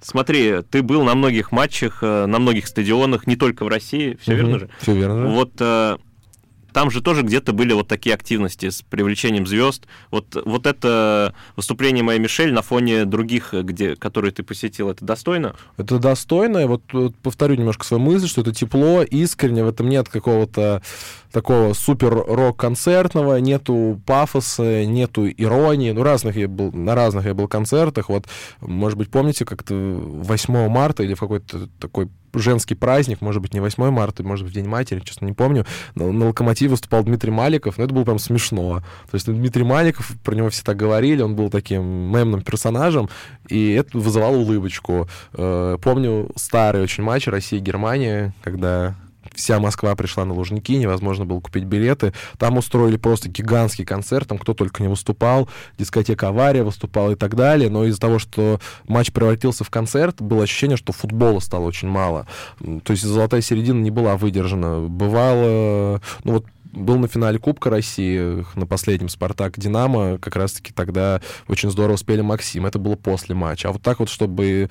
Смотри, 0.00 0.62
ты 0.70 0.82
был 0.82 1.04
на 1.04 1.14
многих 1.14 1.52
матчах, 1.52 1.98
э, 2.02 2.26
на 2.26 2.38
многих 2.38 2.66
стадионах, 2.66 3.26
не 3.26 3.36
только 3.36 3.64
в 3.64 3.68
России, 3.68 4.18
все 4.20 4.32
угу, 4.32 4.40
верно 4.40 4.58
же? 4.58 4.70
Все 4.80 4.94
верно. 4.94 5.26
Вот 5.26 5.52
э, 5.60 5.98
там 6.72 6.90
же 6.90 7.02
тоже 7.02 7.22
где-то 7.22 7.52
были 7.52 7.72
вот 7.72 7.88
такие 7.88 8.14
активности 8.14 8.70
с 8.70 8.82
привлечением 8.82 9.46
звезд. 9.46 9.86
Вот, 10.10 10.36
вот 10.44 10.66
это 10.66 11.34
выступление 11.56 12.02
моей 12.02 12.18
Мишель 12.18 12.52
на 12.52 12.62
фоне 12.62 13.04
других, 13.04 13.52
где, 13.52 13.96
которые 13.96 14.32
ты 14.32 14.42
посетил, 14.42 14.90
это 14.90 15.04
достойно? 15.04 15.54
Это 15.76 15.98
достойно. 15.98 16.66
Вот, 16.66 16.82
вот 16.92 17.14
повторю 17.16 17.56
немножко 17.56 17.84
свою 17.84 18.02
мысль, 18.02 18.28
что 18.28 18.40
это 18.40 18.52
тепло, 18.52 19.02
искренне, 19.02 19.64
в 19.64 19.68
этом 19.68 19.88
нет 19.88 20.08
какого-то 20.08 20.82
такого 21.30 21.72
супер-рок-концертного, 21.72 23.36
нету 23.36 24.00
пафоса, 24.06 24.84
нету 24.84 25.28
иронии. 25.28 25.92
Ну, 25.92 26.02
разных 26.02 26.36
я 26.36 26.46
был, 26.46 26.70
на 26.72 26.94
разных 26.94 27.24
я 27.24 27.34
был 27.34 27.48
концертах. 27.48 28.08
Вот, 28.08 28.26
может 28.60 28.98
быть, 28.98 29.10
помните, 29.10 29.44
как-то 29.44 29.74
8 29.74 30.68
марта 30.68 31.02
или 31.02 31.14
в 31.14 31.20
какой-то 31.20 31.68
такой 31.80 32.08
женский 32.34 32.74
праздник, 32.74 33.20
может 33.20 33.42
быть, 33.42 33.54
не 33.54 33.60
8 33.60 33.90
марта, 33.90 34.22
может 34.22 34.44
быть, 34.44 34.54
День 34.54 34.68
матери, 34.68 35.00
честно, 35.00 35.26
не 35.26 35.32
помню. 35.32 35.66
На, 35.94 36.10
на 36.10 36.26
«Локомотиве» 36.26 36.70
выступал 36.70 37.04
Дмитрий 37.04 37.30
Маликов, 37.30 37.78
но 37.78 37.84
это 37.84 37.94
было 37.94 38.04
прям 38.04 38.18
смешно. 38.18 38.80
То 39.10 39.14
есть 39.14 39.26
Дмитрий 39.26 39.64
Маликов, 39.64 40.12
про 40.22 40.34
него 40.34 40.50
все 40.50 40.62
так 40.62 40.76
говорили, 40.76 41.22
он 41.22 41.36
был 41.36 41.50
таким 41.50 41.82
мемным 41.84 42.42
персонажем, 42.42 43.08
и 43.48 43.72
это 43.72 43.98
вызывало 43.98 44.36
улыбочку. 44.36 45.08
Э, 45.34 45.78
помню 45.82 46.30
старый 46.36 46.82
очень 46.82 47.02
матч 47.02 47.26
Россия-Германия, 47.26 48.34
когда 48.42 48.96
вся 49.34 49.58
Москва 49.58 49.94
пришла 49.94 50.24
на 50.24 50.34
Лужники, 50.34 50.76
невозможно 50.76 51.24
было 51.24 51.40
купить 51.40 51.64
билеты. 51.64 52.12
Там 52.38 52.58
устроили 52.58 52.96
просто 52.96 53.28
гигантский 53.28 53.84
концерт, 53.84 54.28
там 54.28 54.38
кто 54.38 54.54
только 54.54 54.82
не 54.82 54.88
выступал, 54.88 55.48
дискотека 55.78 56.28
«Авария» 56.28 56.62
выступала 56.62 57.12
и 57.12 57.14
так 57.14 57.34
далее, 57.34 57.70
но 57.70 57.84
из-за 57.84 58.00
того, 58.00 58.18
что 58.18 58.60
матч 58.86 59.12
превратился 59.12 59.64
в 59.64 59.70
концерт, 59.70 60.20
было 60.20 60.44
ощущение, 60.44 60.76
что 60.76 60.92
футбола 60.92 61.40
стало 61.40 61.64
очень 61.64 61.88
мало. 61.88 62.26
То 62.58 62.92
есть 62.92 63.02
золотая 63.02 63.40
середина 63.40 63.80
не 63.80 63.90
была 63.90 64.16
выдержана. 64.16 64.80
Бывало, 64.88 66.00
ну 66.24 66.32
вот 66.34 66.46
был 66.72 66.98
на 66.98 67.08
финале 67.08 67.38
Кубка 67.38 67.70
России, 67.70 68.44
на 68.54 68.66
последнем 68.66 69.08
«Спартак» 69.08 69.58
«Динамо», 69.58 70.18
как 70.18 70.36
раз-таки 70.36 70.72
тогда 70.72 71.20
очень 71.48 71.70
здорово 71.70 71.94
успели 71.94 72.22
Максим. 72.22 72.66
Это 72.66 72.78
было 72.78 72.96
после 72.96 73.34
матча. 73.34 73.68
А 73.68 73.72
вот 73.72 73.82
так 73.82 74.00
вот, 74.00 74.08
чтобы 74.08 74.70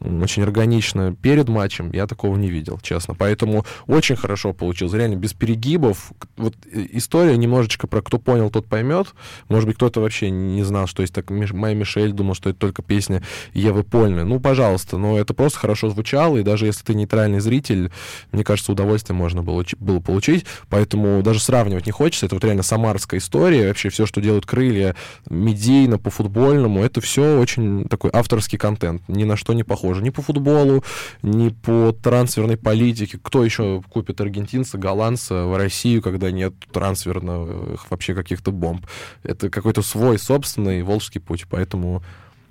очень 0.00 0.42
органично 0.42 1.14
перед 1.14 1.48
матчем, 1.48 1.90
я 1.92 2.06
такого 2.06 2.36
не 2.36 2.50
видел, 2.50 2.78
честно. 2.82 3.14
Поэтому 3.14 3.64
очень 3.86 4.16
хорошо 4.16 4.52
получилось. 4.52 4.94
Реально, 4.94 5.16
без 5.16 5.34
перегибов. 5.34 6.12
Вот 6.36 6.54
э, 6.72 6.86
история 6.92 7.36
немножечко 7.36 7.86
про 7.86 8.00
кто 8.00 8.18
понял, 8.18 8.50
тот 8.50 8.66
поймет. 8.66 9.08
Может 9.48 9.66
быть, 9.66 9.76
кто-то 9.76 10.00
вообще 10.00 10.30
не 10.30 10.62
знал, 10.62 10.86
что 10.86 11.02
есть 11.02 11.14
так 11.14 11.30
Майя 11.30 11.74
Мишель, 11.74 12.12
думал, 12.12 12.34
что 12.34 12.50
это 12.50 12.58
только 12.58 12.82
песня 12.82 13.22
Евы 13.52 13.82
Польны. 13.82 14.24
Ну, 14.24 14.40
пожалуйста, 14.40 14.96
но 14.96 15.18
это 15.18 15.34
просто 15.34 15.58
хорошо 15.58 15.90
звучало, 15.90 16.38
и 16.38 16.42
даже 16.42 16.66
если 16.66 16.84
ты 16.84 16.94
нейтральный 16.94 17.40
зритель, 17.40 17.90
мне 18.32 18.44
кажется, 18.44 18.72
удовольствие 18.72 19.16
можно 19.16 19.42
было, 19.42 19.64
было 19.78 20.00
получить. 20.00 20.46
Поэтому 20.68 21.22
даже 21.22 21.41
сравнивать 21.42 21.86
не 21.86 21.92
хочется. 21.92 22.26
Это 22.26 22.36
вот 22.36 22.44
реально 22.44 22.62
самарская 22.62 23.20
история. 23.20 23.68
Вообще 23.68 23.88
все, 23.88 24.06
что 24.06 24.20
делают 24.20 24.46
крылья 24.46 24.94
медийно, 25.28 25.98
по 25.98 26.10
футбольному, 26.10 26.82
это 26.82 27.00
все 27.00 27.38
очень 27.38 27.86
такой 27.88 28.10
авторский 28.12 28.58
контент. 28.58 29.02
Ни 29.08 29.24
на 29.24 29.36
что 29.36 29.52
не 29.52 29.64
похоже. 29.64 30.02
Ни 30.02 30.10
по 30.10 30.22
футболу, 30.22 30.84
ни 31.22 31.50
по 31.50 31.92
трансферной 31.92 32.56
политике. 32.56 33.18
Кто 33.22 33.44
еще 33.44 33.82
купит 33.90 34.20
аргентинца, 34.20 34.78
голландца 34.78 35.44
в 35.44 35.56
Россию, 35.56 36.02
когда 36.02 36.30
нет 36.30 36.54
трансферных 36.72 37.90
вообще 37.90 38.14
каких-то 38.14 38.52
бомб? 38.52 38.86
Это 39.22 39.50
какой-то 39.50 39.82
свой 39.82 40.18
собственный 40.18 40.82
волжский 40.82 41.20
путь. 41.20 41.46
Поэтому 41.48 42.02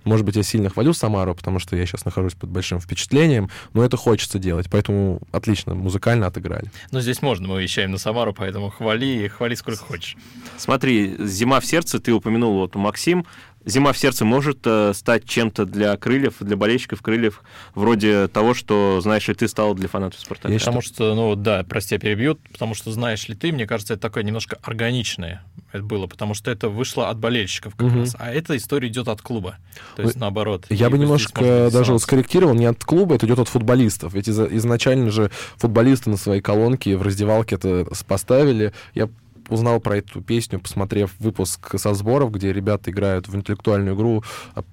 может 0.04 0.26
быть, 0.26 0.36
я 0.36 0.44
сильно 0.44 0.70
хвалю 0.70 0.94
Самару, 0.94 1.36
потому 1.36 1.60
что 1.60 1.76
я 1.76 1.86
сейчас 1.86 2.06
нахожусь 2.06 2.34
под 2.34 2.50
большим 2.50 2.80
впечатлением, 2.80 3.50
но 3.74 3.84
это 3.84 3.98
хочется 3.98 4.40
делать, 4.40 4.68
поэтому 4.70 5.20
отлично, 5.32 5.76
музыкально 5.76 6.28
отыграли. 6.28 6.72
Но 6.92 7.02
здесь 7.02 7.22
можно, 7.22 7.48
мы 7.48 7.62
вещаем 7.62 7.92
на 7.92 7.98
Самару, 7.98 8.34
поэтому 8.34 8.70
хвали, 8.70 9.28
хвали 9.28 9.56
сколько 9.56 9.84
хочешь. 9.84 10.16
Смотри, 10.58 11.16
«Зима 11.20 11.60
в 11.60 11.66
сердце», 11.66 12.00
ты 12.00 12.14
упомянул, 12.14 12.54
вот 12.54 12.76
Максим, 12.76 13.26
Зима 13.66 13.94
в 13.94 13.98
сердце 13.98 14.26
может 14.26 14.60
э, 14.66 14.94
стать 14.94 15.26
чем-то 15.26 15.66
для 15.66 15.96
крыльев, 15.98 16.36
для 16.40 16.58
болельщиков 16.58 17.02
крыльев, 17.02 17.44
вроде 17.76 18.28
того, 18.28 18.54
что, 18.54 19.00
знаешь 19.02 19.28
ли, 19.28 19.34
ты 19.34 19.48
стал 19.48 19.76
для 19.76 19.88
фанатов 19.88 20.20
Спартака. 20.20 20.58
Потому 20.58 20.82
что, 20.82 21.14
ну 21.16 21.36
да, 21.36 21.64
прости, 21.68 21.98
перебьют, 21.98 22.40
потому 22.52 22.74
что, 22.74 22.92
знаешь 22.92 23.28
ли 23.28 23.36
ты, 23.36 23.52
мне 23.52 23.68
кажется, 23.68 23.94
это 23.94 24.02
такое 24.02 24.24
немножко 24.24 24.58
органичное 24.64 25.44
это 25.72 25.84
было, 25.84 26.08
потому 26.08 26.34
что 26.34 26.52
это 26.52 26.70
вышло 26.70 27.10
от 27.10 27.18
болельщиков 27.18 27.76
как 27.76 27.88
угу. 27.88 28.00
раз, 28.00 28.16
а 28.20 28.32
эта 28.32 28.58
история 28.58 28.88
идет 28.88 29.08
от 29.08 29.22
клуба, 29.22 29.58
то 29.96 30.02
есть 30.02 30.18
наоборот. 30.18 30.66
Я 30.70 30.90
бы 30.90 30.98
немножко 30.98 31.70
даже 31.72 31.94
вот 31.94 32.02
скорректировал, 32.02 32.54
не 32.54 32.66
от 32.66 32.84
клуба, 32.84 33.16
это 33.16 33.26
идет 33.26 33.40
от 33.40 33.48
футболистов, 33.48 34.14
ведь 34.14 34.28
изначально 34.30 35.12
же 35.12 35.32
футболисты 35.58 36.10
на 36.10 36.18
своей 36.18 36.42
колонке 36.42 36.98
в 36.98 37.02
раздевалке 37.02 37.56
это 37.56 37.88
поставили. 38.08 38.74
Я 38.94 39.10
узнал 39.50 39.80
про 39.80 39.98
эту 39.98 40.22
песню, 40.22 40.60
посмотрев 40.60 41.14
выпуск 41.20 41.80
со 41.80 41.94
сборов, 41.94 42.32
где 42.32 42.54
ребята 42.54 42.92
играют 42.92 43.28
в 43.28 43.36
интеллектуальную 43.36 43.96
игру, 43.96 44.24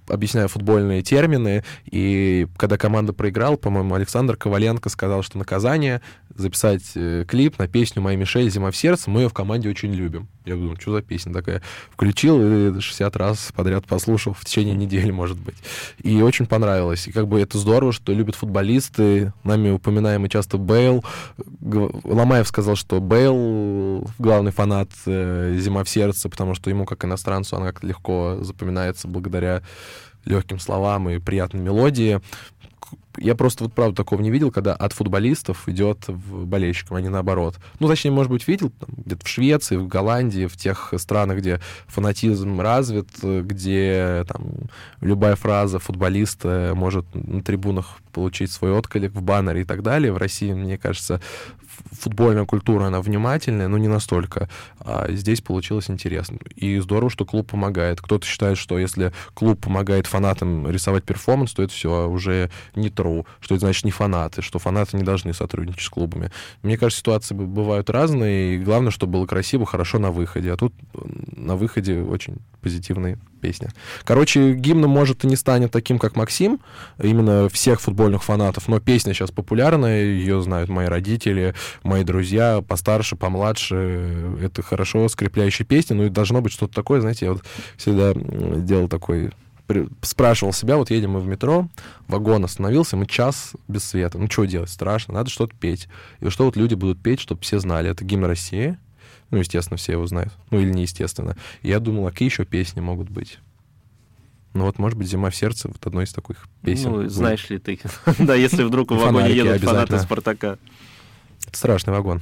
объясняя 0.06 0.48
футбольные 0.48 1.02
термины. 1.02 1.64
И 1.84 2.46
когда 2.56 2.76
команда 2.76 3.12
проиграла, 3.12 3.56
по-моему, 3.56 3.94
Александр 3.94 4.36
Коваленко 4.36 4.88
сказал, 4.88 5.22
что 5.22 5.38
наказание 5.38 6.00
записать 6.38 6.82
э, 6.94 7.24
клип 7.26 7.58
на 7.58 7.68
песню 7.68 8.00
«Моя 8.00 8.16
Мишель. 8.16 8.48
Зима 8.48 8.70
в 8.70 8.76
сердце». 8.76 9.10
Мы 9.10 9.22
ее 9.22 9.28
в 9.28 9.34
команде 9.34 9.68
очень 9.68 9.92
любим. 9.92 10.28
Я 10.44 10.54
думаю, 10.54 10.80
что 10.80 10.92
за 10.92 11.02
песня 11.02 11.32
такая? 11.32 11.60
Включил 11.90 12.40
и 12.40 12.80
60 12.80 13.16
раз 13.16 13.52
подряд 13.54 13.84
послушал 13.84 14.32
в 14.32 14.44
течение 14.44 14.74
недели, 14.74 15.10
может 15.10 15.38
быть. 15.38 15.56
И 16.02 16.22
очень 16.22 16.46
понравилось. 16.46 17.08
И 17.08 17.12
как 17.12 17.28
бы 17.28 17.40
это 17.40 17.58
здорово, 17.58 17.92
что 17.92 18.12
любят 18.12 18.36
футболисты. 18.36 19.32
Нами 19.44 19.70
упоминаемый 19.70 20.30
часто 20.30 20.56
Бейл. 20.56 21.04
Ломаев 21.60 22.46
сказал, 22.48 22.76
что 22.76 23.00
Бейл 23.00 24.08
главный 24.18 24.52
фанат 24.52 24.90
э, 25.06 25.56
«Зима 25.58 25.84
в 25.84 25.88
сердце», 25.88 26.28
потому 26.28 26.54
что 26.54 26.70
ему, 26.70 26.86
как 26.86 27.04
иностранцу, 27.04 27.56
она 27.56 27.66
как-то 27.66 27.86
легко 27.86 28.38
запоминается 28.40 29.08
благодаря 29.08 29.62
легким 30.24 30.58
словам 30.58 31.08
и 31.08 31.18
приятной 31.18 31.60
мелодии 31.60 32.20
я 33.20 33.34
просто 33.34 33.64
вот 33.64 33.72
правда 33.72 33.96
такого 33.96 34.20
не 34.20 34.30
видел, 34.30 34.50
когда 34.50 34.74
от 34.74 34.92
футболистов 34.92 35.68
идет 35.68 36.08
в 36.08 36.46
болельщикам, 36.46 36.96
а 36.96 37.00
не 37.00 37.08
наоборот. 37.08 37.56
Ну, 37.80 37.88
точнее, 37.88 38.10
может 38.10 38.30
быть, 38.30 38.46
видел 38.48 38.72
где-то 38.86 39.24
в 39.24 39.28
Швеции, 39.28 39.76
в 39.76 39.86
Голландии, 39.88 40.46
в 40.46 40.56
тех 40.56 40.94
странах, 40.96 41.38
где 41.38 41.60
фанатизм 41.86 42.60
развит, 42.60 43.08
где 43.22 44.24
там 44.28 44.46
любая 45.00 45.36
фраза 45.36 45.78
футболиста 45.78 46.72
может 46.74 47.06
на 47.14 47.42
трибунах 47.42 47.98
получить 48.12 48.50
свой 48.50 48.72
отклик 48.72 49.12
в 49.12 49.22
баннере 49.22 49.62
и 49.62 49.64
так 49.64 49.82
далее. 49.82 50.12
В 50.12 50.16
России, 50.16 50.52
мне 50.52 50.78
кажется, 50.78 51.20
футбольная 51.92 52.44
культура, 52.44 52.86
она 52.86 53.00
внимательная, 53.00 53.68
но 53.68 53.78
не 53.78 53.88
настолько. 53.88 54.48
А 54.80 55.10
здесь 55.10 55.40
получилось 55.40 55.90
интересно. 55.90 56.38
И 56.56 56.78
здорово, 56.78 57.10
что 57.10 57.24
клуб 57.24 57.50
помогает. 57.50 58.00
Кто-то 58.00 58.26
считает, 58.26 58.58
что 58.58 58.78
если 58.78 59.12
клуб 59.34 59.60
помогает 59.60 60.06
фанатам 60.06 60.70
рисовать 60.70 61.04
перформанс, 61.04 61.52
то 61.52 61.62
это 61.62 61.72
все 61.72 62.08
уже 62.08 62.50
не 62.74 62.88
true, 62.88 63.26
что 63.40 63.54
это 63.54 63.66
значит 63.66 63.84
не 63.84 63.90
фанаты, 63.90 64.42
что 64.42 64.58
фанаты 64.58 64.96
не 64.96 65.02
должны 65.02 65.32
сотрудничать 65.34 65.82
с 65.82 65.88
клубами. 65.88 66.30
Мне 66.62 66.76
кажется, 66.76 67.00
ситуации 67.00 67.34
бывают 67.34 67.90
разные, 67.90 68.56
и 68.56 68.58
главное, 68.58 68.90
чтобы 68.90 69.14
было 69.14 69.26
красиво, 69.26 69.66
хорошо 69.66 69.98
на 69.98 70.10
выходе. 70.10 70.52
А 70.52 70.56
тут 70.56 70.74
на 71.36 71.56
выходе 71.56 72.00
очень 72.02 72.38
позитивные 72.68 73.18
песня. 73.40 73.70
Короче, 74.04 74.52
гимн, 74.52 74.86
может, 74.88 75.24
и 75.24 75.26
не 75.26 75.36
станет 75.36 75.70
таким, 75.72 75.98
как 75.98 76.16
Максим, 76.16 76.60
именно 77.02 77.48
всех 77.48 77.80
футбольных 77.80 78.22
фанатов, 78.22 78.68
но 78.68 78.78
песня 78.78 79.14
сейчас 79.14 79.30
популярная, 79.30 80.04
ее 80.04 80.42
знают 80.42 80.68
мои 80.68 80.86
родители, 80.86 81.54
мои 81.82 82.04
друзья, 82.04 82.62
постарше, 82.66 83.16
помладше. 83.16 84.36
Это 84.42 84.62
хорошо 84.62 85.08
скрепляющая 85.08 85.64
песня, 85.64 85.96
ну 85.96 86.04
и 86.04 86.10
должно 86.10 86.42
быть 86.42 86.52
что-то 86.52 86.74
такое, 86.74 87.00
знаете, 87.00 87.26
я 87.26 87.32
вот 87.32 87.42
всегда 87.78 88.12
делал 88.14 88.88
такой 88.88 89.30
спрашивал 90.00 90.54
себя, 90.54 90.78
вот 90.78 90.90
едем 90.90 91.10
мы 91.10 91.20
в 91.20 91.26
метро, 91.26 91.68
вагон 92.06 92.42
остановился, 92.42 92.96
мы 92.96 93.04
час 93.04 93.52
без 93.68 93.84
света. 93.84 94.16
Ну, 94.16 94.26
что 94.30 94.46
делать? 94.46 94.70
Страшно, 94.70 95.12
надо 95.12 95.28
что-то 95.28 95.54
петь. 95.54 95.88
И 96.20 96.30
что 96.30 96.46
вот 96.46 96.56
люди 96.56 96.72
будут 96.72 97.02
петь, 97.02 97.20
чтобы 97.20 97.42
все 97.42 97.58
знали? 97.58 97.90
Это 97.90 98.02
гимн 98.02 98.24
России, 98.24 98.78
ну, 99.30 99.38
естественно, 99.38 99.76
все 99.76 99.92
его 99.92 100.06
знают. 100.06 100.32
Ну, 100.50 100.60
или 100.60 100.70
неестественно. 100.70 101.36
И 101.62 101.68
я 101.68 101.80
думал, 101.80 102.06
а 102.06 102.10
какие 102.10 102.28
еще 102.28 102.44
песни 102.44 102.80
могут 102.80 103.10
быть? 103.10 103.38
Ну 104.54 104.64
вот, 104.64 104.78
может 104.78 104.98
быть, 104.98 105.08
«Зима 105.08 105.30
в 105.30 105.36
сердце» 105.36 105.68
вот 105.68 105.86
одной 105.86 106.04
из 106.04 106.12
таких 106.12 106.48
песен. 106.62 106.90
Ну, 106.90 107.08
знаешь 107.08 107.48
ли 107.50 107.58
ты, 107.58 107.78
да, 108.18 108.34
если 108.34 108.62
вдруг 108.62 108.90
в 108.90 108.96
вагоне 108.96 109.34
едут 109.34 109.62
фанаты 109.62 109.98
«Спартака». 109.98 110.58
Это 111.46 111.56
страшный 111.56 111.92
вагон. 111.92 112.20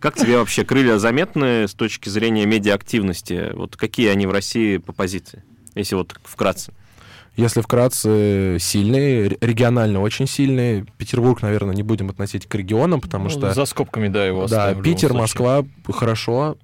Как 0.00 0.16
тебе 0.16 0.36
вообще 0.36 0.64
крылья 0.64 0.98
заметны 0.98 1.66
с 1.66 1.72
точки 1.72 2.10
зрения 2.10 2.44
медиа-активности? 2.44 3.52
Вот 3.54 3.76
какие 3.76 4.08
они 4.08 4.26
в 4.26 4.32
России 4.32 4.76
по 4.76 4.92
позиции, 4.92 5.42
если 5.74 5.94
вот 5.94 6.14
вкратце? 6.24 6.74
Если 7.36 7.60
вкратце, 7.60 8.58
сильные, 8.60 9.36
регионально 9.40 10.00
очень 10.00 10.26
сильные. 10.26 10.86
Петербург, 10.98 11.42
наверное, 11.42 11.74
не 11.74 11.82
будем 11.82 12.10
относить 12.10 12.46
к 12.46 12.54
регионам, 12.54 13.00
потому 13.00 13.24
ну, 13.24 13.30
что... 13.30 13.52
За 13.52 13.64
скобками, 13.64 14.08
да, 14.08 14.24
его 14.24 14.46
Да, 14.46 14.74
Питер, 14.74 15.12
Москва 15.14 15.64
хорошо, 15.92 16.56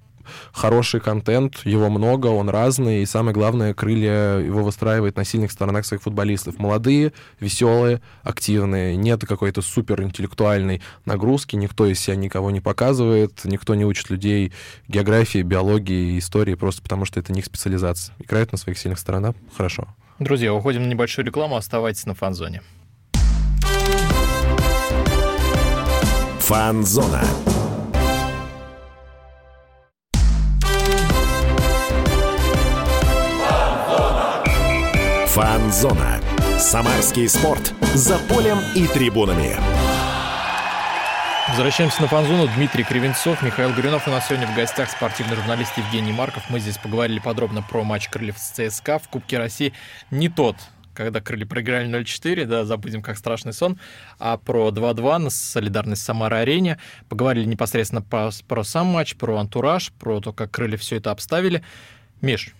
хороший 0.53 0.99
контент, 0.99 1.61
его 1.65 1.89
много, 1.89 2.27
он 2.27 2.49
разный, 2.49 3.03
и 3.03 3.05
самое 3.05 3.33
главное, 3.33 3.73
крылья 3.73 4.37
его 4.37 4.63
выстраивает 4.63 5.17
на 5.17 5.25
сильных 5.25 5.51
сторонах 5.51 5.85
своих 5.85 6.03
футболистов. 6.03 6.57
Молодые, 6.57 7.13
веселые, 7.39 8.01
активные, 8.23 8.95
нет 8.95 9.25
какой-то 9.25 9.61
супер 9.61 10.01
интеллектуальной 10.01 10.81
нагрузки, 11.05 11.55
никто 11.55 11.85
из 11.85 11.99
себя 11.99 12.15
никого 12.15 12.51
не 12.51 12.61
показывает, 12.61 13.41
никто 13.43 13.75
не 13.75 13.85
учит 13.85 14.09
людей 14.09 14.53
географии, 14.87 15.41
биологии, 15.41 16.17
истории, 16.17 16.55
просто 16.55 16.81
потому 16.81 17.05
что 17.05 17.19
это 17.19 17.33
не 17.33 17.39
их 17.39 17.45
специализация. 17.45 18.15
Играют 18.19 18.51
на 18.51 18.57
своих 18.57 18.77
сильных 18.77 18.99
сторонах 18.99 19.35
хорошо. 19.55 19.87
Друзья, 20.21 20.53
уходим 20.53 20.83
на 20.83 20.87
небольшую 20.87 21.25
рекламу, 21.25 21.55
оставайтесь 21.55 22.05
на 22.05 22.13
фан-зоне. 22.13 22.61
Фан-зона. 26.41 27.23
Фан-зона. 35.25 36.21
Самарский 36.59 37.27
спорт. 37.27 37.73
За 37.95 38.19
полем 38.29 38.59
и 38.75 38.85
трибунами. 38.85 39.55
Возвращаемся 41.51 42.01
на 42.01 42.07
фанзону. 42.07 42.47
Дмитрий 42.55 42.85
Кривенцов, 42.85 43.41
Михаил 43.43 43.73
Горюнов. 43.73 44.07
У 44.07 44.11
нас 44.11 44.25
сегодня 44.25 44.47
в 44.47 44.55
гостях 44.55 44.89
спортивный 44.89 45.35
журналист 45.35 45.77
Евгений 45.77 46.13
Марков. 46.13 46.49
Мы 46.49 46.61
здесь 46.61 46.77
поговорили 46.77 47.19
подробно 47.19 47.61
про 47.61 47.83
матч 47.83 48.07
Крыльев 48.07 48.37
с 48.37 48.51
ЦСКА 48.51 48.99
в 48.99 49.09
Кубке 49.09 49.37
России. 49.37 49.73
Не 50.11 50.29
тот, 50.29 50.55
когда 50.93 51.19
крылья 51.19 51.45
проиграли 51.45 51.89
0-4, 51.89 52.45
да, 52.45 52.63
забудем 52.63 53.01
как 53.01 53.17
страшный 53.17 53.51
сон, 53.51 53.77
а 54.17 54.37
про 54.37 54.69
2-2 54.69 55.17
на 55.17 55.29
солидарность 55.29 56.03
Самара-арене. 56.03 56.79
Поговорили 57.09 57.43
непосредственно 57.43 58.01
по, 58.01 58.31
про 58.47 58.63
сам 58.63 58.87
матч, 58.87 59.17
про 59.17 59.37
антураж, 59.37 59.91
про 59.99 60.21
то, 60.21 60.31
как 60.31 60.51
крылья 60.51 60.77
все 60.77 60.95
это 60.95 61.11
обставили. 61.11 61.63
Миш, 62.21 62.55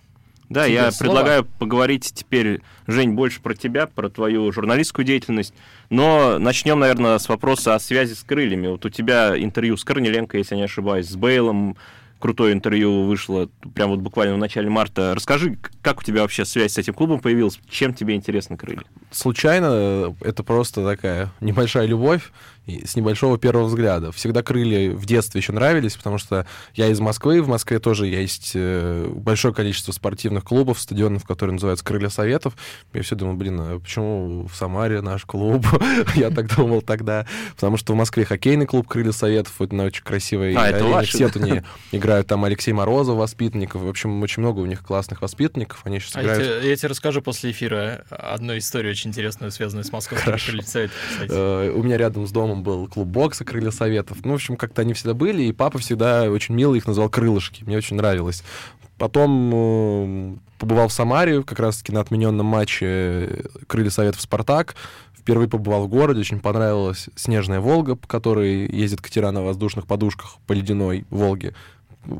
да, 0.52 0.66
я 0.66 0.90
слово. 0.90 1.10
предлагаю 1.10 1.44
поговорить 1.44 2.12
теперь, 2.14 2.60
Жень, 2.86 3.12
больше 3.12 3.40
про 3.40 3.54
тебя, 3.54 3.86
про 3.86 4.08
твою 4.08 4.52
журналистскую 4.52 5.04
деятельность. 5.04 5.54
Но 5.90 6.38
начнем, 6.38 6.78
наверное, 6.78 7.18
с 7.18 7.28
вопроса 7.28 7.74
о 7.74 7.80
связи 7.80 8.14
с 8.14 8.22
крыльями. 8.22 8.68
Вот 8.68 8.84
у 8.84 8.90
тебя 8.90 9.34
интервью 9.36 9.76
с 9.76 9.84
Корнеленко, 9.84 10.38
если 10.38 10.54
я 10.54 10.58
не 10.58 10.64
ошибаюсь, 10.64 11.08
с 11.08 11.16
Бейлом, 11.16 11.76
крутое 12.22 12.52
интервью 12.52 13.02
вышло 13.02 13.48
прям 13.74 13.90
вот 13.90 13.98
буквально 13.98 14.36
в 14.36 14.38
начале 14.38 14.70
марта. 14.70 15.12
Расскажи, 15.14 15.58
как 15.82 16.00
у 16.00 16.04
тебя 16.04 16.22
вообще 16.22 16.44
связь 16.44 16.72
с 16.72 16.78
этим 16.78 16.94
клубом 16.94 17.18
появилась? 17.18 17.58
Чем 17.68 17.92
тебе 17.92 18.14
интересно 18.14 18.56
крылья? 18.56 18.84
Случайно, 19.10 20.14
это 20.20 20.44
просто 20.44 20.84
такая 20.84 21.32
небольшая 21.40 21.86
любовь 21.86 22.30
с 22.66 22.94
небольшого 22.94 23.38
первого 23.38 23.66
взгляда. 23.66 24.12
Всегда 24.12 24.42
крылья 24.42 24.92
в 24.92 25.04
детстве 25.04 25.40
еще 25.40 25.52
нравились, 25.52 25.96
потому 25.96 26.18
что 26.18 26.46
я 26.74 26.88
из 26.88 27.00
Москвы, 27.00 27.42
в 27.42 27.48
Москве 27.48 27.80
тоже 27.80 28.06
есть 28.06 28.52
э, 28.54 29.10
большое 29.12 29.52
количество 29.52 29.90
спортивных 29.90 30.44
клубов, 30.44 30.78
стадионов, 30.78 31.24
которые 31.24 31.54
называются 31.54 31.84
«Крылья 31.84 32.08
Советов». 32.08 32.54
Я 32.92 33.02
все 33.02 33.16
думал, 33.16 33.34
блин, 33.34 33.60
а 33.60 33.80
почему 33.80 34.46
в 34.46 34.54
Самаре 34.54 35.00
наш 35.00 35.24
клуб? 35.24 35.66
я 36.14 36.30
так 36.30 36.54
думал 36.54 36.82
тогда. 36.82 37.26
Потому 37.56 37.76
что 37.76 37.94
в 37.94 37.96
Москве 37.96 38.24
хоккейный 38.24 38.66
клуб 38.66 38.86
«Крылья 38.86 39.12
Советов», 39.12 39.54
вот 39.58 39.72
на 39.72 39.84
очень 39.84 40.04
красивой 40.04 40.54
а, 40.54 40.68
это 40.68 40.84
ваши? 40.84 41.12
Все 41.12 41.30
они 41.34 41.62
играют 41.90 42.28
там 42.28 42.44
Алексей 42.44 42.72
Морозов, 42.72 43.16
воспитанников. 43.16 43.82
В 43.82 43.88
общем, 43.88 44.22
очень 44.22 44.40
много 44.42 44.60
у 44.60 44.66
них 44.66 44.82
классных 44.82 45.20
воспитанников. 45.20 45.80
Они 45.84 45.98
сейчас 45.98 46.16
а 46.16 46.22
играют... 46.22 46.44
Я 46.44 46.60
тебе, 46.60 46.70
я 46.70 46.76
тебе 46.76 46.88
расскажу 46.88 47.22
после 47.22 47.50
эфира 47.50 48.04
одну 48.10 48.56
историю 48.56 48.92
очень 48.92 49.10
интересную, 49.10 49.50
связанную 49.50 49.84
с 49.84 49.90
московским 49.90 50.32
«Крылья 50.32 50.62
Советов». 50.62 50.96
Э, 51.28 51.72
у 51.74 51.82
меня 51.82 51.96
рядом 51.96 52.26
с 52.26 52.30
домом 52.30 52.51
домом 52.52 52.62
был 52.62 52.88
клуб 52.88 53.08
бокса 53.08 53.44
«Крылья 53.44 53.70
Советов». 53.70 54.18
Ну, 54.24 54.32
в 54.32 54.34
общем, 54.34 54.56
как-то 54.56 54.82
они 54.82 54.92
всегда 54.92 55.14
были, 55.14 55.42
и 55.44 55.52
папа 55.52 55.78
всегда 55.78 56.30
очень 56.30 56.54
мило 56.54 56.74
их 56.74 56.86
называл 56.86 57.08
«крылышки». 57.08 57.64
Мне 57.64 57.76
очень 57.76 57.96
нравилось. 57.96 58.42
Потом 58.98 59.50
э, 59.54 60.36
побывал 60.58 60.88
в 60.88 60.92
Самаре, 60.92 61.42
как 61.42 61.58
раз-таки 61.58 61.92
на 61.92 62.00
отмененном 62.00 62.46
матче 62.46 63.44
«Крылья 63.66 63.90
Советов 63.90 64.20
Спартак». 64.20 64.74
Впервые 65.18 65.48
побывал 65.48 65.84
в 65.84 65.88
городе, 65.88 66.20
очень 66.20 66.40
понравилась 66.40 67.08
«Снежная 67.14 67.60
Волга», 67.60 67.94
по 67.94 68.06
которой 68.08 68.68
ездит 68.68 69.00
катера 69.00 69.30
на 69.30 69.42
воздушных 69.42 69.86
подушках 69.86 70.38
по 70.46 70.52
ледяной 70.52 71.06
Волге. 71.10 71.54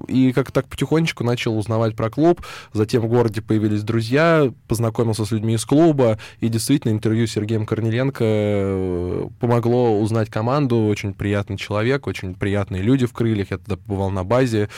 И 0.07 0.33
как 0.33 0.53
так 0.53 0.69
потихонечку 0.69 1.25
начал 1.25 1.59
узнавать 1.59 1.97
про 1.97 2.11
клуб. 2.11 2.45
Затем 2.73 3.03
в 3.03 3.09
городе 3.09 3.43
появились 3.43 3.83
друзья, 3.83 4.53
познакомился 4.69 5.25
с 5.25 5.31
людьми 5.31 5.55
из 5.55 5.65
клуба. 5.65 6.19
И 6.41 6.49
действительно 6.49 6.93
интервью 6.93 7.27
с 7.27 7.33
Сергеем 7.33 7.67
Корнеленко 7.67 8.25
э, 8.25 9.29
помогло 9.41 10.01
узнать 10.01 10.31
команду. 10.31 10.87
Очень 10.87 11.15
приятный 11.15 11.57
человек, 11.57 12.07
очень 12.07 12.35
приятные 12.35 12.83
люди 12.83 13.07
в 13.07 13.13
крыльях. 13.13 13.51
Я 13.51 13.59
тогда 13.59 13.77
побывал 13.77 14.11
на 14.11 14.25
базе. 14.25 14.69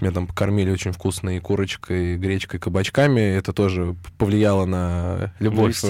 Меня 0.00 0.12
там 0.12 0.26
покормили 0.26 0.70
очень 0.70 0.92
вкусной 0.92 1.40
курочкой, 1.40 2.16
гречкой, 2.16 2.60
кабачками. 2.60 3.20
Это 3.20 3.52
тоже 3.52 3.96
повлияло 4.18 4.64
на 4.64 5.32
любовь 5.40 5.76
ну, 5.82 5.88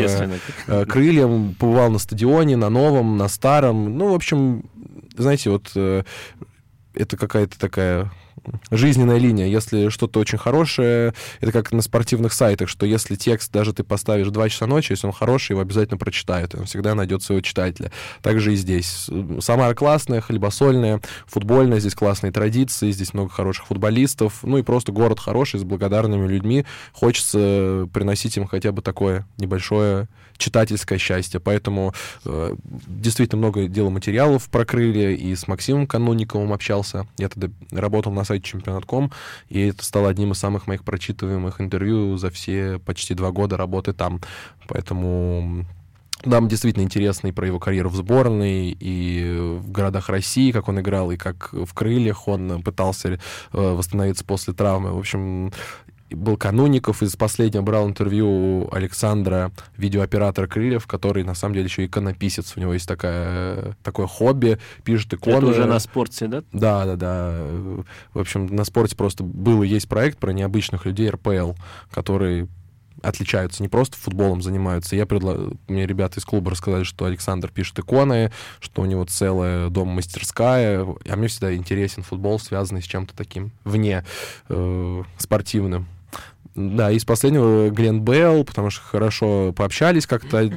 к 0.67 0.87
крыльям. 0.87 1.55
Побывал 1.59 1.91
на 1.91 1.99
стадионе, 1.99 2.57
на 2.57 2.71
новом, 2.71 3.19
на 3.19 3.29
старом. 3.29 3.97
Ну, 3.99 4.13
в 4.13 4.15
общем, 4.15 4.65
знаете, 5.17 5.51
вот 5.51 5.73
э, 5.75 6.05
это 6.95 7.17
какая-то 7.17 7.59
такая 7.59 8.11
жизненная 8.71 9.19
линия. 9.19 9.47
Если 9.47 9.89
что-то 9.89 10.21
очень 10.21 10.39
хорошее, 10.39 11.15
это 11.41 11.53
как 11.53 11.73
на 11.73 11.83
спортивных 11.83 12.33
сайтах, 12.33 12.69
что 12.69 12.87
если 12.87 13.15
текст 13.15 13.53
даже 13.53 13.73
ты 13.73 13.85
поставишь 13.85 14.29
2 14.29 14.49
часа 14.49 14.67
ночи, 14.67 14.93
если 14.93 15.07
он 15.07 15.13
хороший, 15.13 15.53
его 15.53 15.61
обязательно 15.61 15.99
прочитают, 15.99 16.55
он 16.55 16.65
всегда 16.65 16.95
найдет 16.95 17.23
своего 17.23 17.41
читателя. 17.43 17.93
Также 18.23 18.53
и 18.53 18.57
здесь. 18.57 19.09
Самара 19.41 19.75
классная, 19.75 20.21
хлебосольная, 20.21 21.01
футбольная, 21.27 21.81
здесь 21.81 21.95
классные 21.95 22.33
традиции, 22.33 22.91
здесь 22.91 23.15
много 23.15 23.31
хороших 23.31 23.67
футболистов, 23.67 24.41
ну 24.43 24.59
и 24.59 24.63
просто 24.63 24.93
город 24.93 25.21
хороший, 25.21 25.61
с 25.61 25.65
благодарными 25.65 26.27
людьми. 26.27 26.65
Хочется 26.93 27.89
приносить 27.93 28.37
им 28.37 28.47
хотя 28.47 28.73
бы 28.73 28.83
такое 28.83 29.27
небольшое 29.39 30.09
читательское 30.43 30.99
счастье. 30.99 31.41
Поэтому 31.41 31.95
э, 32.25 32.55
действительно 32.87 33.39
много 33.39 33.67
делал 33.69 33.91
материалов 33.91 34.49
про 34.51 34.65
крылья, 34.65 35.11
и 35.11 35.35
с 35.35 35.47
Максимом 35.47 35.87
Канунниковым 35.87 36.53
общался. 36.53 37.07
Я 37.19 37.29
тогда 37.29 37.49
работал 37.71 38.13
на 38.13 38.25
сайте 38.25 38.45
чемпионат.ком, 38.45 39.13
и 39.49 39.69
это 39.69 39.85
стало 39.85 40.09
одним 40.09 40.33
из 40.33 40.39
самых 40.39 40.67
моих 40.67 40.85
прочитываемых 40.85 41.61
интервью 41.61 42.17
за 42.17 42.31
все 42.31 42.79
почти 42.79 43.15
два 43.15 43.31
года 43.31 43.57
работы 43.57 43.93
там. 43.93 44.21
Поэтому 44.69 45.65
нам 46.25 46.49
действительно 46.49 46.83
интересно 46.83 47.29
и 47.29 47.33
про 47.33 47.47
его 47.47 47.59
карьеру 47.59 47.89
в 47.89 47.97
сборной, 47.97 48.77
и 48.79 49.59
в 49.61 49.71
городах 49.71 50.09
России, 50.09 50.53
как 50.53 50.69
он 50.69 50.81
играл, 50.81 51.11
и 51.11 51.17
как 51.17 51.53
в 51.53 51.73
крыльях 51.75 52.29
он 52.29 52.63
пытался 52.63 53.09
э, 53.09 53.19
восстановиться 53.53 54.25
после 54.25 54.55
травмы. 54.55 54.93
В 54.93 54.99
общем, 54.99 55.53
был 56.15 56.37
Кануников, 56.37 57.03
из 57.03 57.17
последнего 57.17 57.63
брал 57.63 57.89
интервью 57.89 58.29
у 58.29 58.75
Александра, 58.75 59.53
видеооператора 59.77 60.47
Крыльев, 60.47 60.87
который 60.87 61.25
на 61.25 61.35
самом 61.35 61.55
деле 61.55 61.67
еще 61.67 61.85
иконописец. 61.85 62.55
У 62.57 62.61
него 62.61 62.75
есть 62.75 62.89
такая, 62.89 63.77
такое 63.83 64.07
хобби, 64.07 64.59
пишет 64.85 65.15
иконы. 65.15 65.37
Это 65.37 65.47
уже 65.47 65.65
на 65.67 65.79
спорте, 65.79 66.27
да? 66.27 66.43
Да, 66.53 66.85
да, 66.85 66.97
да. 66.97 67.45
В 68.15 68.19
общем, 68.19 68.47
на 68.47 68.65
спорте 68.65 68.97
просто 68.97 69.25
был 69.25 69.63
и 69.63 69.69
есть 69.69 69.89
проект 69.89 70.19
про 70.19 70.33
необычных 70.33 70.87
людей 70.87 71.11
РПЛ, 71.11 71.53
которые 71.91 72.49
отличаются, 73.03 73.63
не 73.63 73.69
просто 73.69 73.97
футболом 73.97 74.43
занимаются. 74.43 74.97
Я 74.97 75.07
предла... 75.07 75.37
Мне 75.69 75.87
ребята 75.87 76.21
из 76.21 76.25
клуба 76.25 76.51
рассказали, 76.51 76.85
что 76.85 77.05
Александр 77.05 77.51
пишет 77.51 77.79
иконы, 77.79 78.33
что 78.61 78.83
у 78.83 78.85
него 78.85 79.05
целая 79.05 79.69
дом-мастерская. 79.69 80.87
А 81.09 81.17
мне 81.17 81.29
всегда 81.29 81.55
интересен 81.55 82.03
футбол, 82.03 82.39
связанный 82.39 82.83
с 82.83 82.87
чем-то 82.87 83.15
таким 83.15 83.53
вне 83.65 84.05
э, 84.49 85.03
спортивным. 85.19 85.87
Да, 86.55 86.91
из 86.91 87.05
последнего 87.05 87.71
Глен 87.71 88.01
Белл, 88.03 88.45
потому 88.45 88.71
что 88.71 88.83
хорошо 88.83 89.53
пообщались 89.53 90.07
как-то, 90.07 90.51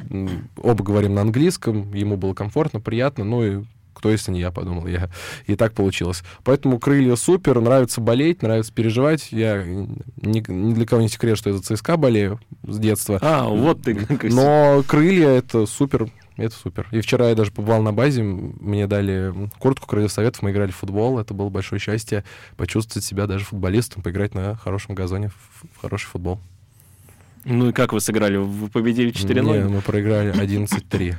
оба 0.62 0.84
говорим 0.84 1.14
на 1.14 1.22
английском, 1.22 1.92
ему 1.94 2.16
было 2.16 2.34
комфортно, 2.34 2.80
приятно, 2.80 3.24
ну 3.24 3.44
и 3.44 3.64
кто 3.96 4.10
если 4.10 4.30
не 4.30 4.40
я, 4.40 4.50
подумал 4.50 4.86
я. 4.86 5.08
И 5.46 5.56
так 5.56 5.72
получилось. 5.72 6.22
Поэтому 6.44 6.78
крылья 6.78 7.16
супер, 7.16 7.60
нравится 7.60 8.02
болеть, 8.02 8.42
нравится 8.42 8.70
переживать. 8.72 9.28
Я 9.32 9.64
ни, 9.64 10.52
ни 10.52 10.74
для 10.74 10.86
кого 10.86 11.00
не 11.00 11.08
секрет, 11.08 11.38
что 11.38 11.48
я 11.48 11.56
за 11.56 11.62
ЦСКА 11.62 11.96
болею 11.96 12.38
с 12.62 12.78
детства. 12.78 13.18
А, 13.22 13.44
вот 13.44 13.82
ты. 13.82 14.06
Но 14.24 14.84
крылья— 14.86 15.28
это 15.30 15.64
супер 15.64 16.10
это 16.36 16.54
супер. 16.54 16.86
И 16.90 17.00
вчера 17.00 17.28
я 17.30 17.34
даже 17.34 17.50
побывал 17.50 17.82
на 17.82 17.92
базе, 17.92 18.22
мне 18.22 18.86
дали 18.86 19.32
куртку 19.58 19.86
Крылья 19.86 20.08
Советов, 20.08 20.42
мы 20.42 20.50
играли 20.50 20.70
в 20.70 20.76
футбол, 20.76 21.18
это 21.18 21.34
было 21.34 21.48
большое 21.48 21.80
счастье 21.80 22.24
почувствовать 22.56 23.04
себя 23.04 23.26
даже 23.26 23.44
футболистом, 23.44 24.02
поиграть 24.02 24.34
на 24.34 24.56
хорошем 24.56 24.94
газоне 24.94 25.30
в 25.30 25.80
хороший 25.80 26.06
футбол. 26.06 26.38
Ну 27.44 27.68
и 27.68 27.72
как 27.72 27.92
вы 27.92 28.00
сыграли? 28.00 28.36
Вы 28.36 28.68
победили 28.68 29.12
4-0? 29.12 29.62
Не, 29.62 29.68
мы 29.68 29.80
проиграли 29.80 30.34
11-3. 30.34 31.14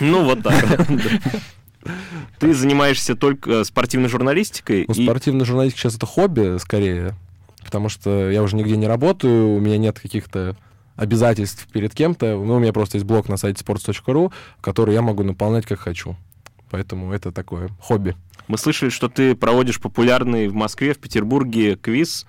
Ну 0.00 0.24
вот 0.24 0.42
так. 0.42 0.86
Ты 2.38 2.54
занимаешься 2.54 3.14
только 3.14 3.50
э, 3.50 3.64
спортивной 3.64 4.08
журналистикой? 4.08 4.84
Ну, 4.88 4.94
спортивная 4.94 5.44
журналистика 5.44 5.82
сейчас 5.82 5.96
это 5.96 6.06
хобби, 6.06 6.58
скорее, 6.58 7.14
потому 7.62 7.88
что 7.88 8.30
я 8.30 8.42
уже 8.42 8.56
нигде 8.56 8.76
не 8.76 8.86
работаю, 8.86 9.50
у 9.50 9.60
меня 9.60 9.76
нет 9.76 9.98
каких-то 9.98 10.56
обязательств 10.96 11.66
перед 11.72 11.94
кем-то. 11.94 12.36
Ну, 12.36 12.56
у 12.56 12.58
меня 12.58 12.72
просто 12.72 12.96
есть 12.96 13.06
блог 13.06 13.28
на 13.28 13.36
сайте 13.36 13.64
sports.ru, 13.64 14.32
который 14.60 14.94
я 14.94 15.02
могу 15.02 15.22
наполнять 15.22 15.66
как 15.66 15.80
хочу. 15.80 16.16
Поэтому 16.70 17.12
это 17.12 17.32
такое 17.32 17.70
хобби. 17.80 18.16
Мы 18.48 18.58
слышали, 18.58 18.90
что 18.90 19.08
ты 19.08 19.34
проводишь 19.34 19.80
популярный 19.80 20.48
в 20.48 20.54
Москве, 20.54 20.92
в 20.92 20.98
Петербурге 20.98 21.76
квиз 21.76 22.26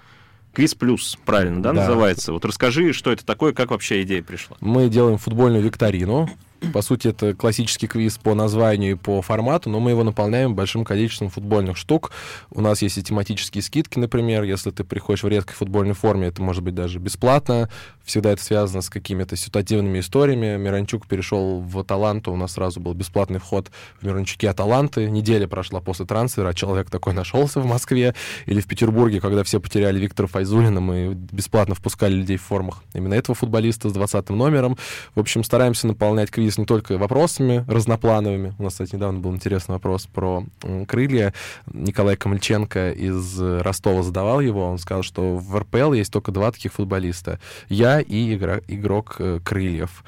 Квиз 0.55 0.73
плюс, 0.73 1.17
правильно, 1.25 1.61
да, 1.61 1.73
да, 1.73 1.81
называется? 1.81 2.31
Вот 2.31 2.45
расскажи, 2.45 2.93
что 2.93 3.11
это 3.11 3.25
такое, 3.25 3.51
как 3.51 3.71
вообще 3.71 4.03
идея 4.03 4.23
пришла? 4.23 4.55
Мы 4.61 4.87
делаем 4.87 5.17
футбольную 5.17 5.61
викторину. 5.61 6.29
По 6.73 6.81
сути, 6.81 7.09
это 7.09 7.33
классический 7.33 7.87
квиз 7.87 8.17
по 8.17 8.33
названию 8.33 8.91
и 8.93 8.95
по 8.95 9.21
формату, 9.21 9.69
но 9.69 9.79
мы 9.79 9.91
его 9.91 10.03
наполняем 10.03 10.55
большим 10.55 10.83
количеством 10.85 11.29
футбольных 11.29 11.77
штук. 11.77 12.11
У 12.49 12.61
нас 12.61 12.81
есть 12.81 12.97
и 12.97 13.03
тематические 13.03 13.61
скидки, 13.61 13.99
например. 13.99 14.43
Если 14.43 14.71
ты 14.71 14.83
приходишь 14.83 15.23
в 15.23 15.27
редкой 15.27 15.55
футбольной 15.55 15.93
форме, 15.93 16.27
это 16.27 16.41
может 16.41 16.63
быть 16.63 16.73
даже 16.73 16.99
бесплатно. 16.99 17.69
Всегда 18.03 18.31
это 18.31 18.43
связано 18.43 18.81
с 18.81 18.89
какими-то 18.89 19.35
ситуативными 19.35 19.99
историями. 19.99 20.57
Миранчук 20.57 21.07
перешел 21.07 21.59
в 21.59 21.79
Аталанту, 21.79 22.31
у 22.31 22.35
нас 22.35 22.53
сразу 22.53 22.79
был 22.79 22.93
бесплатный 22.93 23.39
вход 23.39 23.69
в 23.99 24.05
Миранчуке 24.05 24.49
Аталанты. 24.49 25.09
Неделя 25.09 25.47
прошла 25.47 25.81
после 25.81 26.05
трансфера, 26.05 26.49
а 26.49 26.53
человек 26.53 26.89
такой 26.89 27.13
нашелся 27.13 27.59
в 27.59 27.65
Москве. 27.65 28.15
Или 28.45 28.61
в 28.61 28.67
Петербурге, 28.67 29.19
когда 29.19 29.43
все 29.43 29.59
потеряли 29.59 29.99
Виктора 29.99 30.27
Файзулина, 30.27 30.79
мы 30.79 31.13
бесплатно 31.13 31.75
впускали 31.75 32.13
людей 32.13 32.37
в 32.37 32.43
формах 32.43 32.83
именно 32.93 33.13
этого 33.13 33.35
футболиста 33.35 33.89
с 33.89 33.93
20 33.93 34.29
номером. 34.29 34.77
В 35.15 35.19
общем, 35.19 35.43
стараемся 35.43 35.87
наполнять 35.87 36.31
квиз 36.31 36.44
не 36.57 36.65
только 36.65 36.97
вопросами 36.97 37.65
разноплановыми. 37.67 38.53
У 38.59 38.63
нас, 38.63 38.73
кстати, 38.73 38.95
недавно 38.95 39.19
был 39.19 39.33
интересный 39.33 39.73
вопрос 39.73 40.07
про 40.07 40.43
крылья. 40.87 41.33
Николай 41.71 42.15
Камальченко 42.15 42.91
из 42.91 43.39
Ростова 43.39 44.03
задавал 44.03 44.41
его. 44.41 44.65
Он 44.65 44.77
сказал, 44.77 45.03
что 45.03 45.37
в 45.37 45.57
РПЛ 45.57 45.93
есть 45.93 46.11
только 46.11 46.31
два 46.31 46.51
таких 46.51 46.73
футболиста. 46.73 47.39
Я 47.69 47.99
и 47.99 48.35
игрок, 48.35 48.63
игрок 48.67 49.15
э, 49.19 49.39
крыльев 49.43 50.03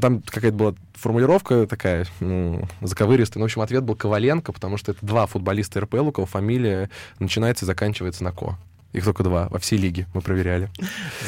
там 0.00 0.22
какая-то 0.22 0.56
была 0.56 0.74
формулировка 0.94 1.66
такая, 1.66 2.06
ну, 2.20 2.66
заковыристая. 2.80 3.40
Ну, 3.40 3.44
в 3.44 3.46
общем, 3.46 3.62
ответ 3.62 3.82
был 3.82 3.94
Коваленко, 3.94 4.52
потому 4.52 4.76
что 4.76 4.92
это 4.92 5.04
два 5.04 5.26
футболиста 5.26 5.80
РПЛ, 5.80 6.08
у 6.08 6.12
кого 6.12 6.26
фамилия 6.26 6.90
начинается 7.18 7.64
и 7.64 7.66
заканчивается 7.66 8.24
на 8.24 8.32
Ко. 8.32 8.58
Их 8.96 9.04
только 9.04 9.22
два 9.22 9.48
во 9.50 9.58
всей 9.58 9.76
лиге 9.76 10.06
мы 10.14 10.22
проверяли. 10.22 10.70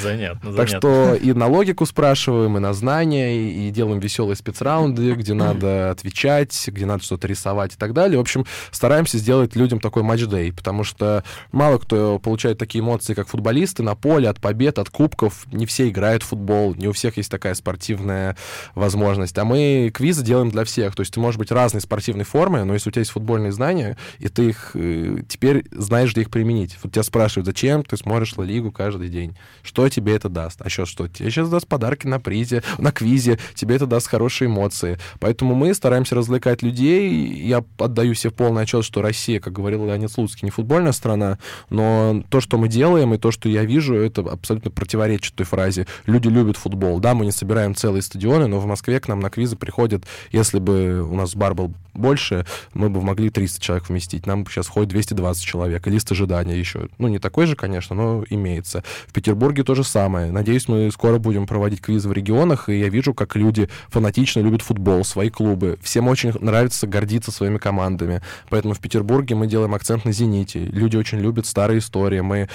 Занятно, 0.01 0.55
Так 0.55 0.69
что 0.69 1.15
и 1.15 1.35
на 1.35 1.47
логику 1.49 1.85
спрашиваем, 1.85 2.57
и 2.57 2.61
на 2.61 2.73
знания, 2.73 3.37
и, 3.37 3.69
и 3.69 3.71
делаем 3.71 4.01
веселые 4.01 4.37
спецраунды, 4.37 5.13
где 5.13 5.35
надо 5.35 5.91
отвечать, 5.91 6.67
где 6.69 6.87
надо 6.87 7.05
что-то 7.05 7.29
рисовать 7.29 7.75
и 7.75 7.77
так 7.77 7.93
далее. 7.93 8.17
В 8.17 8.23
общем, 8.23 8.47
стараемся 8.71 9.19
сделать 9.19 9.55
людям 9.55 9.81
такой 9.81 10.03
матч-дей, 10.03 10.51
потому 10.51 10.83
что 10.83 11.25
мало 11.53 11.77
кто 11.77 12.19
получает 12.19 12.57
такие 12.57 12.81
эмоции, 12.81 13.13
как 13.13 13.29
футболисты 13.29 13.83
на 13.83 13.95
поле, 13.95 14.31
от 14.31 14.41
побед, 14.41 14.79
от 14.79 14.89
кубков. 14.89 15.47
Не 15.53 15.67
все 15.67 15.91
играют 15.91 16.23
в 16.23 16.29
футбол, 16.29 16.75
не 16.75 16.89
у 16.89 16.93
всех 16.93 17.19
есть 17.19 17.31
такая 17.31 17.53
спортивная 17.53 18.35
возможность. 18.75 19.37
А 19.37 19.45
мы 19.45 19.93
квизы 19.93 20.25
делаем 20.25 20.51
для 20.51 20.65
всех. 20.65 20.97
То 20.97 21.01
есть 21.03 21.13
ты 21.13 21.21
можешь 21.21 21.39
быть 21.39 21.51
разной 21.51 21.83
спортивной 21.83 22.25
формы, 22.25 22.65
но 22.65 22.73
если 22.73 22.89
у 22.89 22.93
тебя 22.93 23.01
есть 23.01 23.13
футбольные 23.13 23.53
знания, 23.53 23.99
и 24.21 24.29
ты 24.29 24.49
их 24.49 24.71
э, 24.73 25.19
теперь 25.29 25.67
знаешь, 25.71 26.13
где 26.13 26.23
их 26.23 26.31
применить. 26.31 26.79
Вот 26.83 26.95
тебя 26.95 27.03
спрашивают, 27.03 27.45
зачем 27.45 27.58
ты 27.89 27.97
смотришь 27.97 28.37
Ла 28.37 28.45
Лигу 28.45 28.71
каждый 28.71 29.09
день? 29.09 29.37
Что 29.63 29.89
тебе 29.89 30.15
это 30.15 30.29
даст? 30.29 30.61
А 30.63 30.67
еще 30.67 30.87
что? 30.87 31.09
Тебе 31.09 31.31
сейчас 31.31 31.49
даст 31.49 31.67
подарки 31.67 32.07
на 32.07 32.21
призе, 32.21 32.63
на 32.79 32.93
квизе, 32.93 33.39
тебе 33.55 33.77
это 33.77 33.87
даст 33.87 34.07
хорошие 34.09 34.47
эмоции. 34.47 34.99
Поэтому 35.21 35.55
мы 35.55 35.75
стараемся 35.75 36.15
развлекать 36.15 36.63
людей. 36.63 37.11
Я 37.11 37.65
отдаю 37.79 38.15
себе 38.15 38.31
полный 38.31 38.63
отчет, 38.63 38.85
что 38.85 39.03
Россия, 39.03 39.41
как 39.41 39.53
говорил 39.53 39.87
Леонид 39.87 40.11
Слуцкий, 40.11 40.47
не 40.47 40.51
футбольная 40.51 40.93
страна, 40.93 41.39
но 41.71 42.23
то, 42.31 42.41
что 42.41 42.59
мы 42.59 42.69
делаем, 42.69 43.15
и 43.15 43.19
то, 43.19 43.31
что 43.31 43.49
я 43.49 43.65
вижу, 43.65 43.95
это 43.95 44.23
абсолютно 44.23 44.71
противоречит 44.71 45.35
той 45.35 45.47
фразе 45.47 45.87
«люди 46.07 46.29
любят 46.29 46.57
футбол». 46.57 47.01
Да, 47.01 47.15
мы 47.15 47.25
не 47.25 47.33
собираем 47.33 47.75
целые 47.75 48.03
стадионы, 48.03 48.47
но 48.47 48.59
в 48.61 48.67
Москве 48.67 49.01
к 49.01 49.09
нам 49.09 49.21
на 49.21 49.31
квизы 49.31 49.57
приходят, 49.57 50.05
если 50.31 50.59
бы 50.59 51.03
у 51.03 51.15
нас 51.15 51.35
бар 51.35 51.55
был 51.55 51.73
больше, 51.95 52.47
мы 52.75 52.89
бы 52.91 53.03
могли 53.03 53.31
300 53.31 53.61
человек 53.61 53.89
вместить. 53.89 54.27
Нам 54.27 54.47
сейчас 54.47 54.69
ходит 54.69 54.91
220 54.91 55.45
человек, 55.45 55.87
и 55.87 55.91
лист 55.91 56.11
ожидания 56.13 56.57
еще. 56.57 56.89
Ну, 56.99 57.09
не 57.09 57.19
такой 57.19 57.38
же, 57.47 57.57
конечно, 57.57 57.95
но 57.95 58.25
имеется. 58.29 58.83
В 59.07 59.13
Петербурге 59.13 59.65
то 59.65 59.75
же 59.75 59.85
самое. 59.85 60.33
Надеюсь, 60.33 60.69
мы 60.69 60.91
скоро 60.91 61.19
будем 61.19 61.47
проводить 61.47 61.81
квизы 61.81 62.09
в 62.09 62.13
регионах, 62.13 62.69
и 62.69 62.79
я 62.79 62.89
вижу, 62.89 63.15
как 63.15 63.37
люди 63.37 63.69
фанатично 63.89 64.41
любят 64.41 64.63
футбол, 64.63 65.05
свои 65.05 65.31
клубы. 65.31 65.79
Всем 65.83 66.09
очень 66.09 66.33
нравится 66.41 66.87
гордиться 66.87 67.31
своими 67.31 67.59
командами. 67.59 68.23
Поэтому 68.51 68.75
в 68.75 68.81
Петербурге 68.81 69.35
мы 69.35 69.47
делаем 69.47 69.75
акцент 69.75 70.05
на 70.05 70.13
«Зените». 70.13 70.61
Люди 70.61 70.97
очень 70.97 71.19
любят 71.19 71.47
старые 71.47 71.79
истории. 71.79 72.21
Мы 72.21 72.49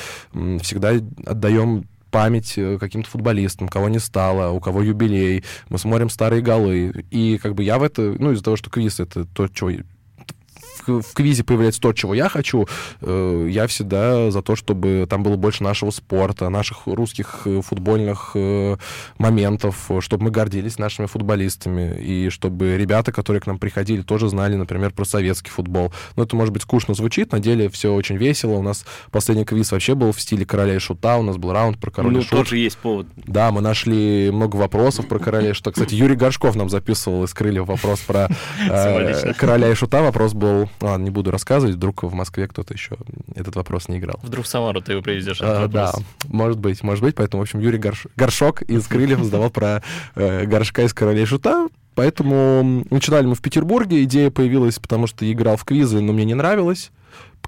всегда 0.61 0.91
отдаем 1.25 1.85
память 2.13 2.53
э, 2.57 2.77
каким-то 2.79 3.09
футболистам, 3.09 3.67
кого 3.67 3.89
не 3.89 3.99
стало, 3.99 4.51
у 4.51 4.59
кого 4.59 4.83
юбилей. 4.83 5.43
Мы 5.69 5.79
смотрим 5.79 6.09
старые 6.09 6.41
голы. 6.43 7.05
И 7.09 7.39
как 7.39 7.55
бы 7.55 7.63
я 7.63 7.79
в 7.79 7.83
это, 7.83 8.15
ну, 8.19 8.31
из-за 8.31 8.43
того, 8.43 8.55
что 8.55 8.69
квиз— 8.69 8.99
это 9.01 9.25
то, 9.25 9.47
что 9.47 9.71
в, 10.85 11.01
в 11.01 11.13
квизе 11.13 11.43
появляется 11.43 11.81
то, 11.81 11.93
чего 11.93 12.13
я 12.13 12.29
хочу, 12.29 12.67
э, 13.01 13.47
я 13.49 13.67
всегда 13.67 14.31
за 14.31 14.41
то, 14.41 14.55
чтобы 14.55 15.05
там 15.09 15.23
было 15.23 15.35
больше 15.35 15.63
нашего 15.63 15.91
спорта, 15.91 16.49
наших 16.49 16.85
русских 16.85 17.41
э, 17.45 17.61
футбольных 17.61 18.31
э, 18.35 18.77
моментов, 19.17 19.89
чтобы 19.99 20.25
мы 20.25 20.31
гордились 20.31 20.77
нашими 20.77 21.05
футболистами, 21.05 21.99
и 21.99 22.29
чтобы 22.29 22.77
ребята, 22.77 23.11
которые 23.11 23.41
к 23.41 23.47
нам 23.47 23.59
приходили, 23.59 24.01
тоже 24.01 24.29
знали, 24.29 24.55
например, 24.55 24.91
про 24.91 25.05
советский 25.05 25.51
футбол. 25.51 25.93
Ну, 26.15 26.23
это, 26.23 26.35
может 26.35 26.53
быть, 26.53 26.63
скучно 26.63 26.93
звучит, 26.93 27.31
на 27.31 27.39
деле 27.39 27.69
все 27.69 27.93
очень 27.93 28.17
весело. 28.17 28.53
У 28.53 28.61
нас 28.61 28.85
последний 29.11 29.45
квиз 29.45 29.71
вообще 29.71 29.95
был 29.95 30.11
в 30.11 30.21
стиле 30.21 30.45
короля 30.45 30.75
и 30.75 30.79
шута, 30.79 31.17
у 31.17 31.23
нас 31.23 31.37
был 31.37 31.51
раунд 31.51 31.79
про 31.79 31.91
короля 31.91 32.13
ну, 32.13 32.19
и 32.19 32.23
шут. 32.23 32.31
тоже 32.31 32.57
есть 32.57 32.77
повод. 32.77 33.07
Да, 33.15 33.51
мы 33.51 33.61
нашли 33.61 34.31
много 34.31 34.55
вопросов 34.55 35.07
про 35.07 35.19
короля 35.19 35.51
и 35.51 35.53
шута. 35.53 35.71
Кстати, 35.71 35.95
Юрий 35.95 36.15
Горшков 36.15 36.55
нам 36.55 36.69
записывал 36.69 37.23
из 37.23 37.33
крыльев 37.33 37.67
вопрос 37.67 37.99
про 38.01 38.29
э, 38.69 39.33
короля 39.33 39.69
и 39.69 39.75
шута. 39.75 40.01
Вопрос 40.01 40.33
был... 40.33 40.62
Ладно, 40.81 41.03
не 41.03 41.09
буду 41.09 41.31
рассказывать, 41.31 41.75
вдруг 41.75 42.03
в 42.03 42.13
Москве 42.13 42.47
кто-то 42.47 42.73
еще 42.73 42.97
этот 43.35 43.55
вопрос 43.55 43.87
не 43.87 43.97
играл. 43.97 44.19
Вдруг 44.23 44.45
в 44.45 44.47
Самару 44.47 44.81
ты 44.81 44.93
его 44.93 45.01
привезешь. 45.01 45.39
А, 45.41 45.67
да, 45.67 45.93
может 46.27 46.59
быть, 46.59 46.83
может 46.83 47.03
быть. 47.03 47.15
Поэтому, 47.15 47.41
в 47.41 47.43
общем, 47.43 47.59
Юрий 47.59 47.77
Горш... 47.77 48.07
Горшок 48.15 48.61
из 48.63 48.87
крыльев 48.87 49.23
задавал 49.23 49.49
про 49.49 49.83
э, 50.15 50.45
горшка 50.45 50.83
из 50.83 50.93
короля 50.93 51.21
и 51.21 51.25
шута. 51.25 51.67
Поэтому 51.95 52.85
начинали 52.89 53.25
мы 53.25 53.35
в 53.35 53.41
Петербурге. 53.41 54.03
Идея 54.03 54.31
появилась, 54.31 54.79
потому 54.79 55.07
что 55.07 55.31
играл 55.31 55.57
в 55.57 55.65
квизы, 55.65 55.99
но 56.01 56.13
мне 56.13 56.25
не 56.25 56.33
нравилось. 56.33 56.91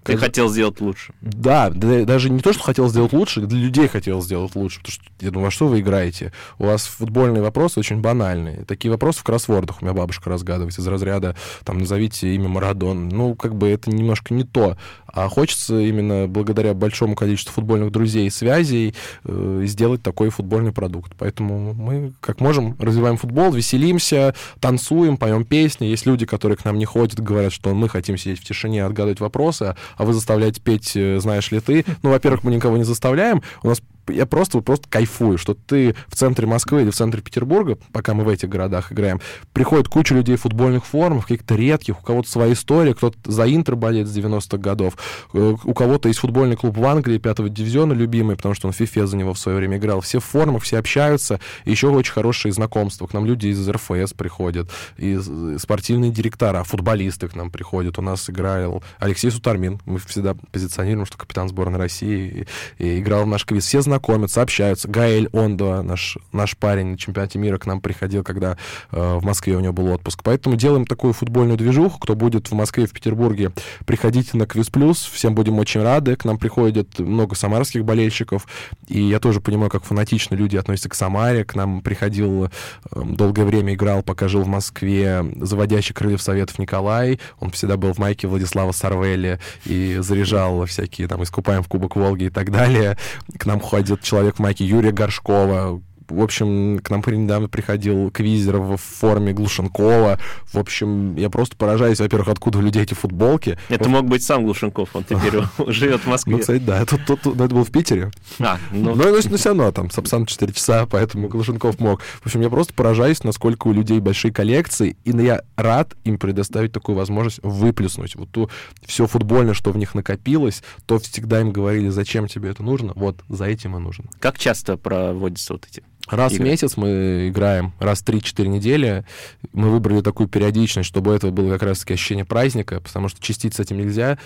Ты 0.03 0.13
Покажи- 0.13 0.25
хотел 0.25 0.49
сделать 0.49 0.79
лучше. 0.81 1.13
Да, 1.21 1.69
да, 1.69 2.05
даже 2.05 2.29
не 2.29 2.39
то, 2.39 2.53
что 2.53 2.61
хотел 2.61 2.87
сделать 2.89 3.11
лучше, 3.11 3.41
для 3.41 3.57
людей 3.59 3.87
хотел 3.87 4.21
сделать 4.21 4.55
лучше. 4.55 4.79
Потому 4.79 4.91
что 4.93 5.03
я 5.21 5.31
думаю, 5.31 5.47
а 5.47 5.51
что 5.51 5.67
вы 5.67 5.79
играете? 5.79 6.31
У 6.59 6.65
вас 6.65 6.85
футбольные 6.85 7.41
вопросы 7.41 7.79
очень 7.79 8.01
банальные. 8.01 8.65
Такие 8.65 8.91
вопросы 8.91 9.21
в 9.21 9.23
кроссвордах 9.23 9.81
у 9.81 9.85
меня 9.85 9.95
бабушка 9.95 10.29
разгадывает 10.29 10.77
из 10.77 10.87
разряда, 10.87 11.35
там, 11.63 11.79
назовите 11.79 12.35
имя 12.35 12.49
Марадон. 12.49 13.09
Ну, 13.09 13.33
как 13.33 13.55
бы 13.55 13.67
это 13.67 13.89
немножко 13.89 14.33
не 14.33 14.43
то. 14.43 14.77
А 15.07 15.27
хочется 15.29 15.79
именно 15.79 16.27
благодаря 16.27 16.73
большому 16.73 17.15
количеству 17.15 17.53
футбольных 17.53 17.91
друзей 17.91 18.27
и 18.27 18.29
связей 18.29 18.93
э, 19.23 19.63
сделать 19.65 20.03
такой 20.03 20.29
футбольный 20.29 20.73
продукт. 20.73 21.13
Поэтому 21.17 21.73
мы, 21.73 22.13
как 22.19 22.41
можем, 22.41 22.75
развиваем 22.79 23.17
футбол, 23.17 23.51
веселимся, 23.53 24.35
танцуем, 24.59 25.17
поем 25.17 25.45
песни. 25.45 25.85
Есть 25.85 26.05
люди, 26.05 26.25
которые 26.25 26.57
к 26.57 26.65
нам 26.65 26.77
не 26.77 26.85
ходят, 26.85 27.19
говорят, 27.19 27.53
что 27.53 27.73
мы 27.73 27.89
хотим 27.89 28.17
сидеть 28.17 28.39
в 28.41 28.43
тишине, 28.43 28.83
отгадывать 28.85 29.21
вопросы, 29.21 29.75
а 29.97 30.05
вы 30.05 30.13
заставляете 30.13 30.61
петь 30.61 30.95
э, 30.95 31.19
«Знаешь 31.19 31.51
ли 31.51 31.59
ты?». 31.59 31.85
Ну, 32.03 32.09
во-первых, 32.09 32.43
мы 32.43 32.53
никого 32.53 32.77
не 32.77 32.83
заставляем. 32.83 33.41
У 33.63 33.67
нас 33.67 33.81
я 34.07 34.25
просто, 34.25 34.61
просто 34.61 34.87
кайфую, 34.89 35.37
что 35.37 35.53
ты 35.53 35.95
в 36.07 36.15
центре 36.15 36.47
Москвы 36.47 36.83
или 36.83 36.89
в 36.89 36.95
центре 36.95 37.21
Петербурга, 37.21 37.77
пока 37.91 38.13
мы 38.13 38.23
в 38.23 38.29
этих 38.29 38.49
городах 38.49 38.91
играем, 38.91 39.19
приходит 39.53 39.87
куча 39.87 40.13
людей 40.13 40.35
в 40.35 40.41
футбольных 40.41 40.85
формах, 40.85 41.27
каких-то 41.27 41.55
редких, 41.55 41.99
у 41.99 42.03
кого-то 42.03 42.29
своя 42.29 42.53
история, 42.53 42.93
кто-то 42.93 43.17
за 43.25 43.45
Интер 43.45 43.75
болеет 43.75 44.07
с 44.07 44.17
90-х 44.17 44.57
годов, 44.57 44.97
э, 45.33 45.55
у 45.63 45.73
кого-то 45.73 46.07
есть 46.07 46.19
футбольный 46.19 46.55
клуб 46.55 46.77
в 46.77 46.85
Англии, 46.85 47.17
пятого 47.17 47.49
дивизиона 47.49 47.93
любимый, 47.93 48.35
потому 48.35 48.55
что 48.55 48.67
он 48.67 48.73
в 48.73 48.79
FIFA 48.79 49.05
за 49.05 49.17
него 49.17 49.33
в 49.33 49.39
свое 49.39 49.57
время 49.57 49.77
играл. 49.77 50.01
Все 50.01 50.19
в 50.19 50.25
формах, 50.25 50.63
все 50.63 50.77
общаются, 50.77 51.39
и 51.65 51.71
еще 51.71 51.87
очень 51.87 52.13
хорошие 52.13 52.51
знакомства. 52.51 53.07
К 53.07 53.13
нам 53.13 53.25
люди 53.25 53.47
из 53.47 53.67
РФС 53.67 54.13
приходят, 54.13 54.69
и 54.97 55.17
спортивные 55.57 56.11
директора, 56.11 56.63
футболисты 56.63 57.27
к 57.27 57.35
нам 57.35 57.51
приходят. 57.51 57.97
У 57.97 58.01
нас 58.01 58.29
играл 58.29 58.83
Алексей 58.99 59.31
Сутармин, 59.31 59.79
мы 59.85 59.99
всегда 59.99 60.35
позиционируем, 60.51 61.05
что 61.05 61.17
капитан 61.17 61.49
сборной 61.49 61.79
России, 61.79 62.47
и, 62.79 62.83
и 62.83 62.99
играл 62.99 63.23
в 63.23 63.27
наш 63.27 63.45
квиз. 63.45 63.65
Все 63.65 63.81
знакомятся, 63.95 64.41
общаются. 64.41 64.89
Гаэль 64.89 65.29
Ондо, 65.31 65.81
наш, 65.81 66.17
наш 66.33 66.57
парень 66.57 66.87
на 66.87 66.97
чемпионате 66.97 67.39
мира, 67.39 67.57
к 67.57 67.65
нам 67.65 67.79
приходил, 67.79 68.23
когда 68.23 68.57
э, 68.91 69.17
в 69.17 69.23
Москве 69.23 69.55
у 69.55 69.61
него 69.61 69.71
был 69.71 69.87
отпуск. 69.91 70.19
Поэтому 70.21 70.57
делаем 70.57 70.85
такую 70.85 71.13
футбольную 71.13 71.57
движуху. 71.57 71.97
Кто 71.97 72.13
будет 72.15 72.51
в 72.51 72.53
Москве, 72.53 72.87
в 72.87 72.91
Петербурге, 72.91 73.51
приходите 73.85 74.35
на 74.37 74.45
Квиз 74.45 74.69
Плюс. 74.69 74.97
Всем 74.97 75.33
будем 75.33 75.59
очень 75.59 75.81
рады. 75.81 76.17
К 76.17 76.25
нам 76.25 76.37
приходит 76.37 76.99
много 76.99 77.35
самарских 77.35 77.85
болельщиков. 77.85 78.47
И 78.87 79.01
я 79.01 79.19
тоже 79.19 79.39
понимаю, 79.39 79.69
как 79.69 79.85
фанатично 79.85 80.35
люди 80.35 80.57
относятся 80.57 80.89
к 80.89 80.95
Самаре. 80.95 81.45
К 81.45 81.55
нам 81.55 81.81
приходил, 81.81 82.45
э, 82.45 82.49
долгое 82.91 83.45
время 83.45 83.75
играл, 83.75 84.03
пока 84.03 84.27
жил 84.27 84.41
в 84.41 84.47
Москве, 84.47 85.25
заводящий 85.39 85.93
Крыльев 85.93 86.21
Советов 86.21 86.59
Николай. 86.59 87.21
Он 87.39 87.49
всегда 87.51 87.77
был 87.77 87.93
в 87.93 87.97
майке 87.97 88.27
Владислава 88.27 88.73
Сарвелли 88.73 89.39
и 89.63 89.99
заряжал 90.01 90.65
всякие 90.65 91.07
там 91.07 91.23
«Искупаем 91.23 91.63
в 91.63 91.69
Кубок 91.69 91.95
Волги» 91.95 92.25
и 92.25 92.29
так 92.29 92.51
далее. 92.51 92.97
К 93.37 93.45
нам 93.45 93.61
ходит 93.85 94.01
человек 94.03 94.37
в 94.37 94.39
майке 94.39 94.65
Юрия 94.65 94.91
Горшкова, 94.91 95.81
в 96.09 96.21
общем, 96.21 96.79
к 96.79 96.89
нам 96.89 97.03
недавно 97.07 97.47
приходил 97.49 98.11
квизер 98.11 98.57
в 98.57 98.77
форме 98.77 99.33
Глушенкова. 99.33 100.19
В 100.51 100.57
общем, 100.57 101.15
я 101.15 101.29
просто 101.29 101.55
поражаюсь, 101.55 101.99
во-первых, 101.99 102.27
откуда 102.29 102.57
у 102.59 102.61
людей 102.61 102.83
эти 102.83 102.93
футболки. 102.93 103.57
Это 103.69 103.89
мог 103.89 104.05
быть 104.07 104.23
сам 104.23 104.43
Глушенков, 104.43 104.89
он 104.95 105.03
теперь 105.03 105.41
живет 105.71 106.01
в 106.01 106.05
Ну, 106.05 106.11
Москве. 106.11 106.37
кстати, 106.39 106.61
да, 106.61 106.81
это, 106.81 106.97
тут- 107.05 107.21
тут- 107.21 107.35
ну, 107.37 107.45
это 107.45 107.55
был 107.55 107.63
в 107.63 107.71
Питере. 107.71 108.11
А, 108.39 108.57
ну, 108.71 108.95
Но, 108.95 109.03
но, 109.05 109.11
но 109.29 109.37
все 109.37 109.49
равно, 109.49 109.71
там, 109.71 109.89
Сапсан 109.91 110.25
4 110.25 110.53
часа, 110.53 110.85
поэтому 110.85 111.27
Глушенков 111.27 111.79
мог. 111.79 112.01
В 112.01 112.25
общем, 112.25 112.41
я 112.41 112.49
просто 112.49 112.73
поражаюсь, 112.73 113.23
насколько 113.23 113.67
у 113.67 113.73
людей 113.73 113.99
большие 113.99 114.31
коллекции, 114.33 114.97
и 115.03 115.11
я 115.11 115.41
рад 115.55 115.93
им 116.03 116.17
предоставить 116.17 116.71
такую 116.71 116.95
возможность 116.95 117.39
выплеснуть. 117.43 118.15
Вот 118.15 118.29
ту 118.31 118.49
все 118.85 119.07
футбольное, 119.07 119.53
что 119.53 119.71
в 119.71 119.77
них 119.77 119.95
накопилось, 119.95 120.61
то 120.85 120.99
всегда 120.99 121.41
им 121.41 121.51
говорили, 121.51 121.89
зачем 121.89 122.27
тебе 122.27 122.49
это 122.49 122.63
нужно, 122.63 122.93
вот 122.95 123.17
за 123.29 123.45
этим 123.45 123.75
и 123.77 123.79
нужно. 123.79 124.05
как 124.19 124.37
часто 124.37 124.77
проводятся 124.77 125.53
вот 125.53 125.65
эти? 125.69 125.83
Раз 126.07 126.33
Игры. 126.33 126.43
в 126.43 126.47
месяц 126.47 126.77
мы 126.77 127.29
играем, 127.29 127.73
раз 127.79 128.01
в 128.01 128.05
3-4 128.05 128.47
недели. 128.47 129.05
Мы 129.53 129.69
выбрали 129.69 130.01
такую 130.01 130.27
периодичность, 130.27 130.87
чтобы 130.87 131.11
у 131.11 131.13
этого 131.13 131.31
было 131.31 131.53
как 131.53 131.63
раз-таки 131.63 131.93
ощущение 131.93 132.25
праздника, 132.25 132.79
потому 132.79 133.09
что 133.09 133.21
частить 133.21 133.55
с 133.55 133.59
этим 133.59 133.77
нельзя, 133.77 134.19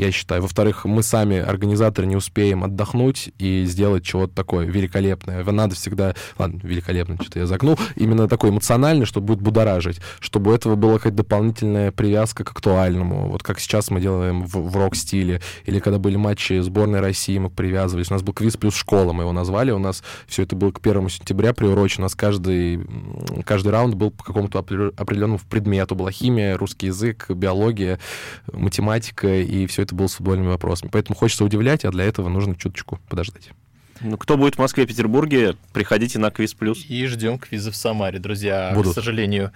я 0.00 0.10
считаю. 0.12 0.42
Во-вторых, 0.42 0.84
мы 0.84 1.02
сами, 1.02 1.38
организаторы, 1.38 2.06
не 2.06 2.16
успеем 2.16 2.64
отдохнуть 2.64 3.30
и 3.38 3.64
сделать 3.66 4.04
чего-то 4.04 4.34
такое 4.34 4.66
великолепное. 4.66 5.44
Надо 5.44 5.74
всегда... 5.74 6.14
Ладно, 6.38 6.60
великолепно, 6.62 7.16
что-то 7.20 7.40
я 7.40 7.46
загнул. 7.46 7.78
Именно 7.96 8.28
такой 8.28 8.50
эмоциональный, 8.50 9.04
что 9.04 9.20
будет 9.20 9.40
будоражить. 9.40 10.00
Чтобы 10.20 10.50
у 10.50 10.54
этого 10.54 10.74
была 10.74 10.94
какая-то 10.94 11.18
дополнительная 11.18 11.92
привязка 11.92 12.44
к 12.44 12.50
актуальному. 12.50 13.28
Вот 13.28 13.42
как 13.42 13.60
сейчас 13.60 13.90
мы 13.90 14.00
делаем 14.00 14.44
в, 14.44 14.54
в 14.54 14.76
рок-стиле. 14.76 15.42
Или 15.66 15.78
когда 15.80 15.98
были 15.98 16.16
матчи 16.16 16.58
сборной 16.60 17.00
России, 17.00 17.38
мы 17.38 17.50
привязывались. 17.50 18.10
У 18.10 18.14
нас 18.14 18.22
был 18.22 18.32
квиз 18.32 18.56
плюс 18.56 18.74
школа, 18.74 19.12
мы 19.12 19.24
его 19.24 19.32
назвали. 19.32 19.70
У 19.70 19.78
нас 19.78 20.02
все 20.26 20.44
это 20.44 20.56
было 20.56 20.72
к 20.72 20.80
первому 20.80 21.08
сентября 21.08 21.52
приурочено. 21.52 22.04
У 22.04 22.06
нас 22.06 22.14
каждый, 22.14 22.80
каждый 23.44 23.68
раунд 23.68 23.94
был 23.94 24.10
по 24.10 24.24
какому-то 24.24 24.60
опре- 24.60 24.94
определенному 24.96 25.40
предмету. 25.48 25.94
Была 25.94 26.10
химия, 26.10 26.56
русский 26.56 26.86
язык, 26.86 27.26
биология, 27.30 27.98
математика, 28.52 29.28
и 29.28 29.66
все 29.66 29.82
это 29.82 29.89
было 29.94 30.06
с 30.06 30.14
футбольными 30.14 30.48
вопросами. 30.48 30.90
Поэтому 30.92 31.16
хочется 31.16 31.44
удивлять, 31.44 31.84
а 31.84 31.90
для 31.90 32.04
этого 32.04 32.28
нужно 32.28 32.56
чуточку 32.56 32.98
подождать. 33.08 33.50
Ну, 34.00 34.16
кто 34.16 34.36
будет 34.36 34.54
в 34.54 34.58
Москве, 34.58 34.86
Петербурге, 34.86 35.56
приходите 35.72 36.18
на 36.18 36.30
Квиз 36.30 36.54
Плюс. 36.54 36.84
И 36.88 37.04
ждем 37.06 37.38
квизы 37.38 37.70
в 37.70 37.76
Самаре, 37.76 38.18
друзья. 38.18 38.72
Будут. 38.74 38.92
К 38.92 38.94
сожалению, 38.94 39.52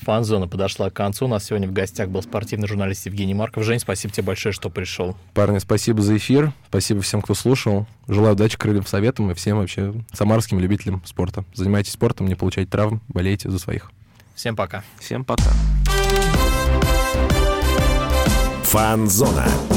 фан-зона 0.00 0.48
подошла 0.48 0.88
к 0.88 0.94
концу. 0.94 1.26
У 1.26 1.28
нас 1.28 1.44
сегодня 1.44 1.68
в 1.68 1.72
гостях 1.72 2.08
был 2.08 2.22
спортивный 2.22 2.68
журналист 2.68 3.04
Евгений 3.06 3.34
Марков. 3.34 3.64
Жень, 3.64 3.78
спасибо 3.78 4.14
тебе 4.14 4.24
большое, 4.24 4.52
что 4.54 4.70
пришел. 4.70 5.14
Парни, 5.34 5.58
спасибо 5.58 6.00
за 6.00 6.16
эфир. 6.16 6.52
Спасибо 6.68 7.02
всем, 7.02 7.20
кто 7.20 7.34
слушал. 7.34 7.86
Желаю 8.08 8.34
удачи 8.34 8.56
крыльям 8.56 8.86
советам 8.86 9.30
и 9.30 9.34
всем 9.34 9.58
вообще 9.58 9.92
самарским 10.12 10.58
любителям 10.58 11.02
спорта. 11.04 11.44
Занимайтесь 11.52 11.92
спортом, 11.92 12.28
не 12.28 12.34
получайте 12.34 12.70
травм, 12.70 13.02
болейте 13.08 13.50
за 13.50 13.58
своих. 13.58 13.90
Всем 14.34 14.56
пока. 14.56 14.82
Всем 14.98 15.24
пока. 15.24 15.50
Фанзона. 18.66 19.75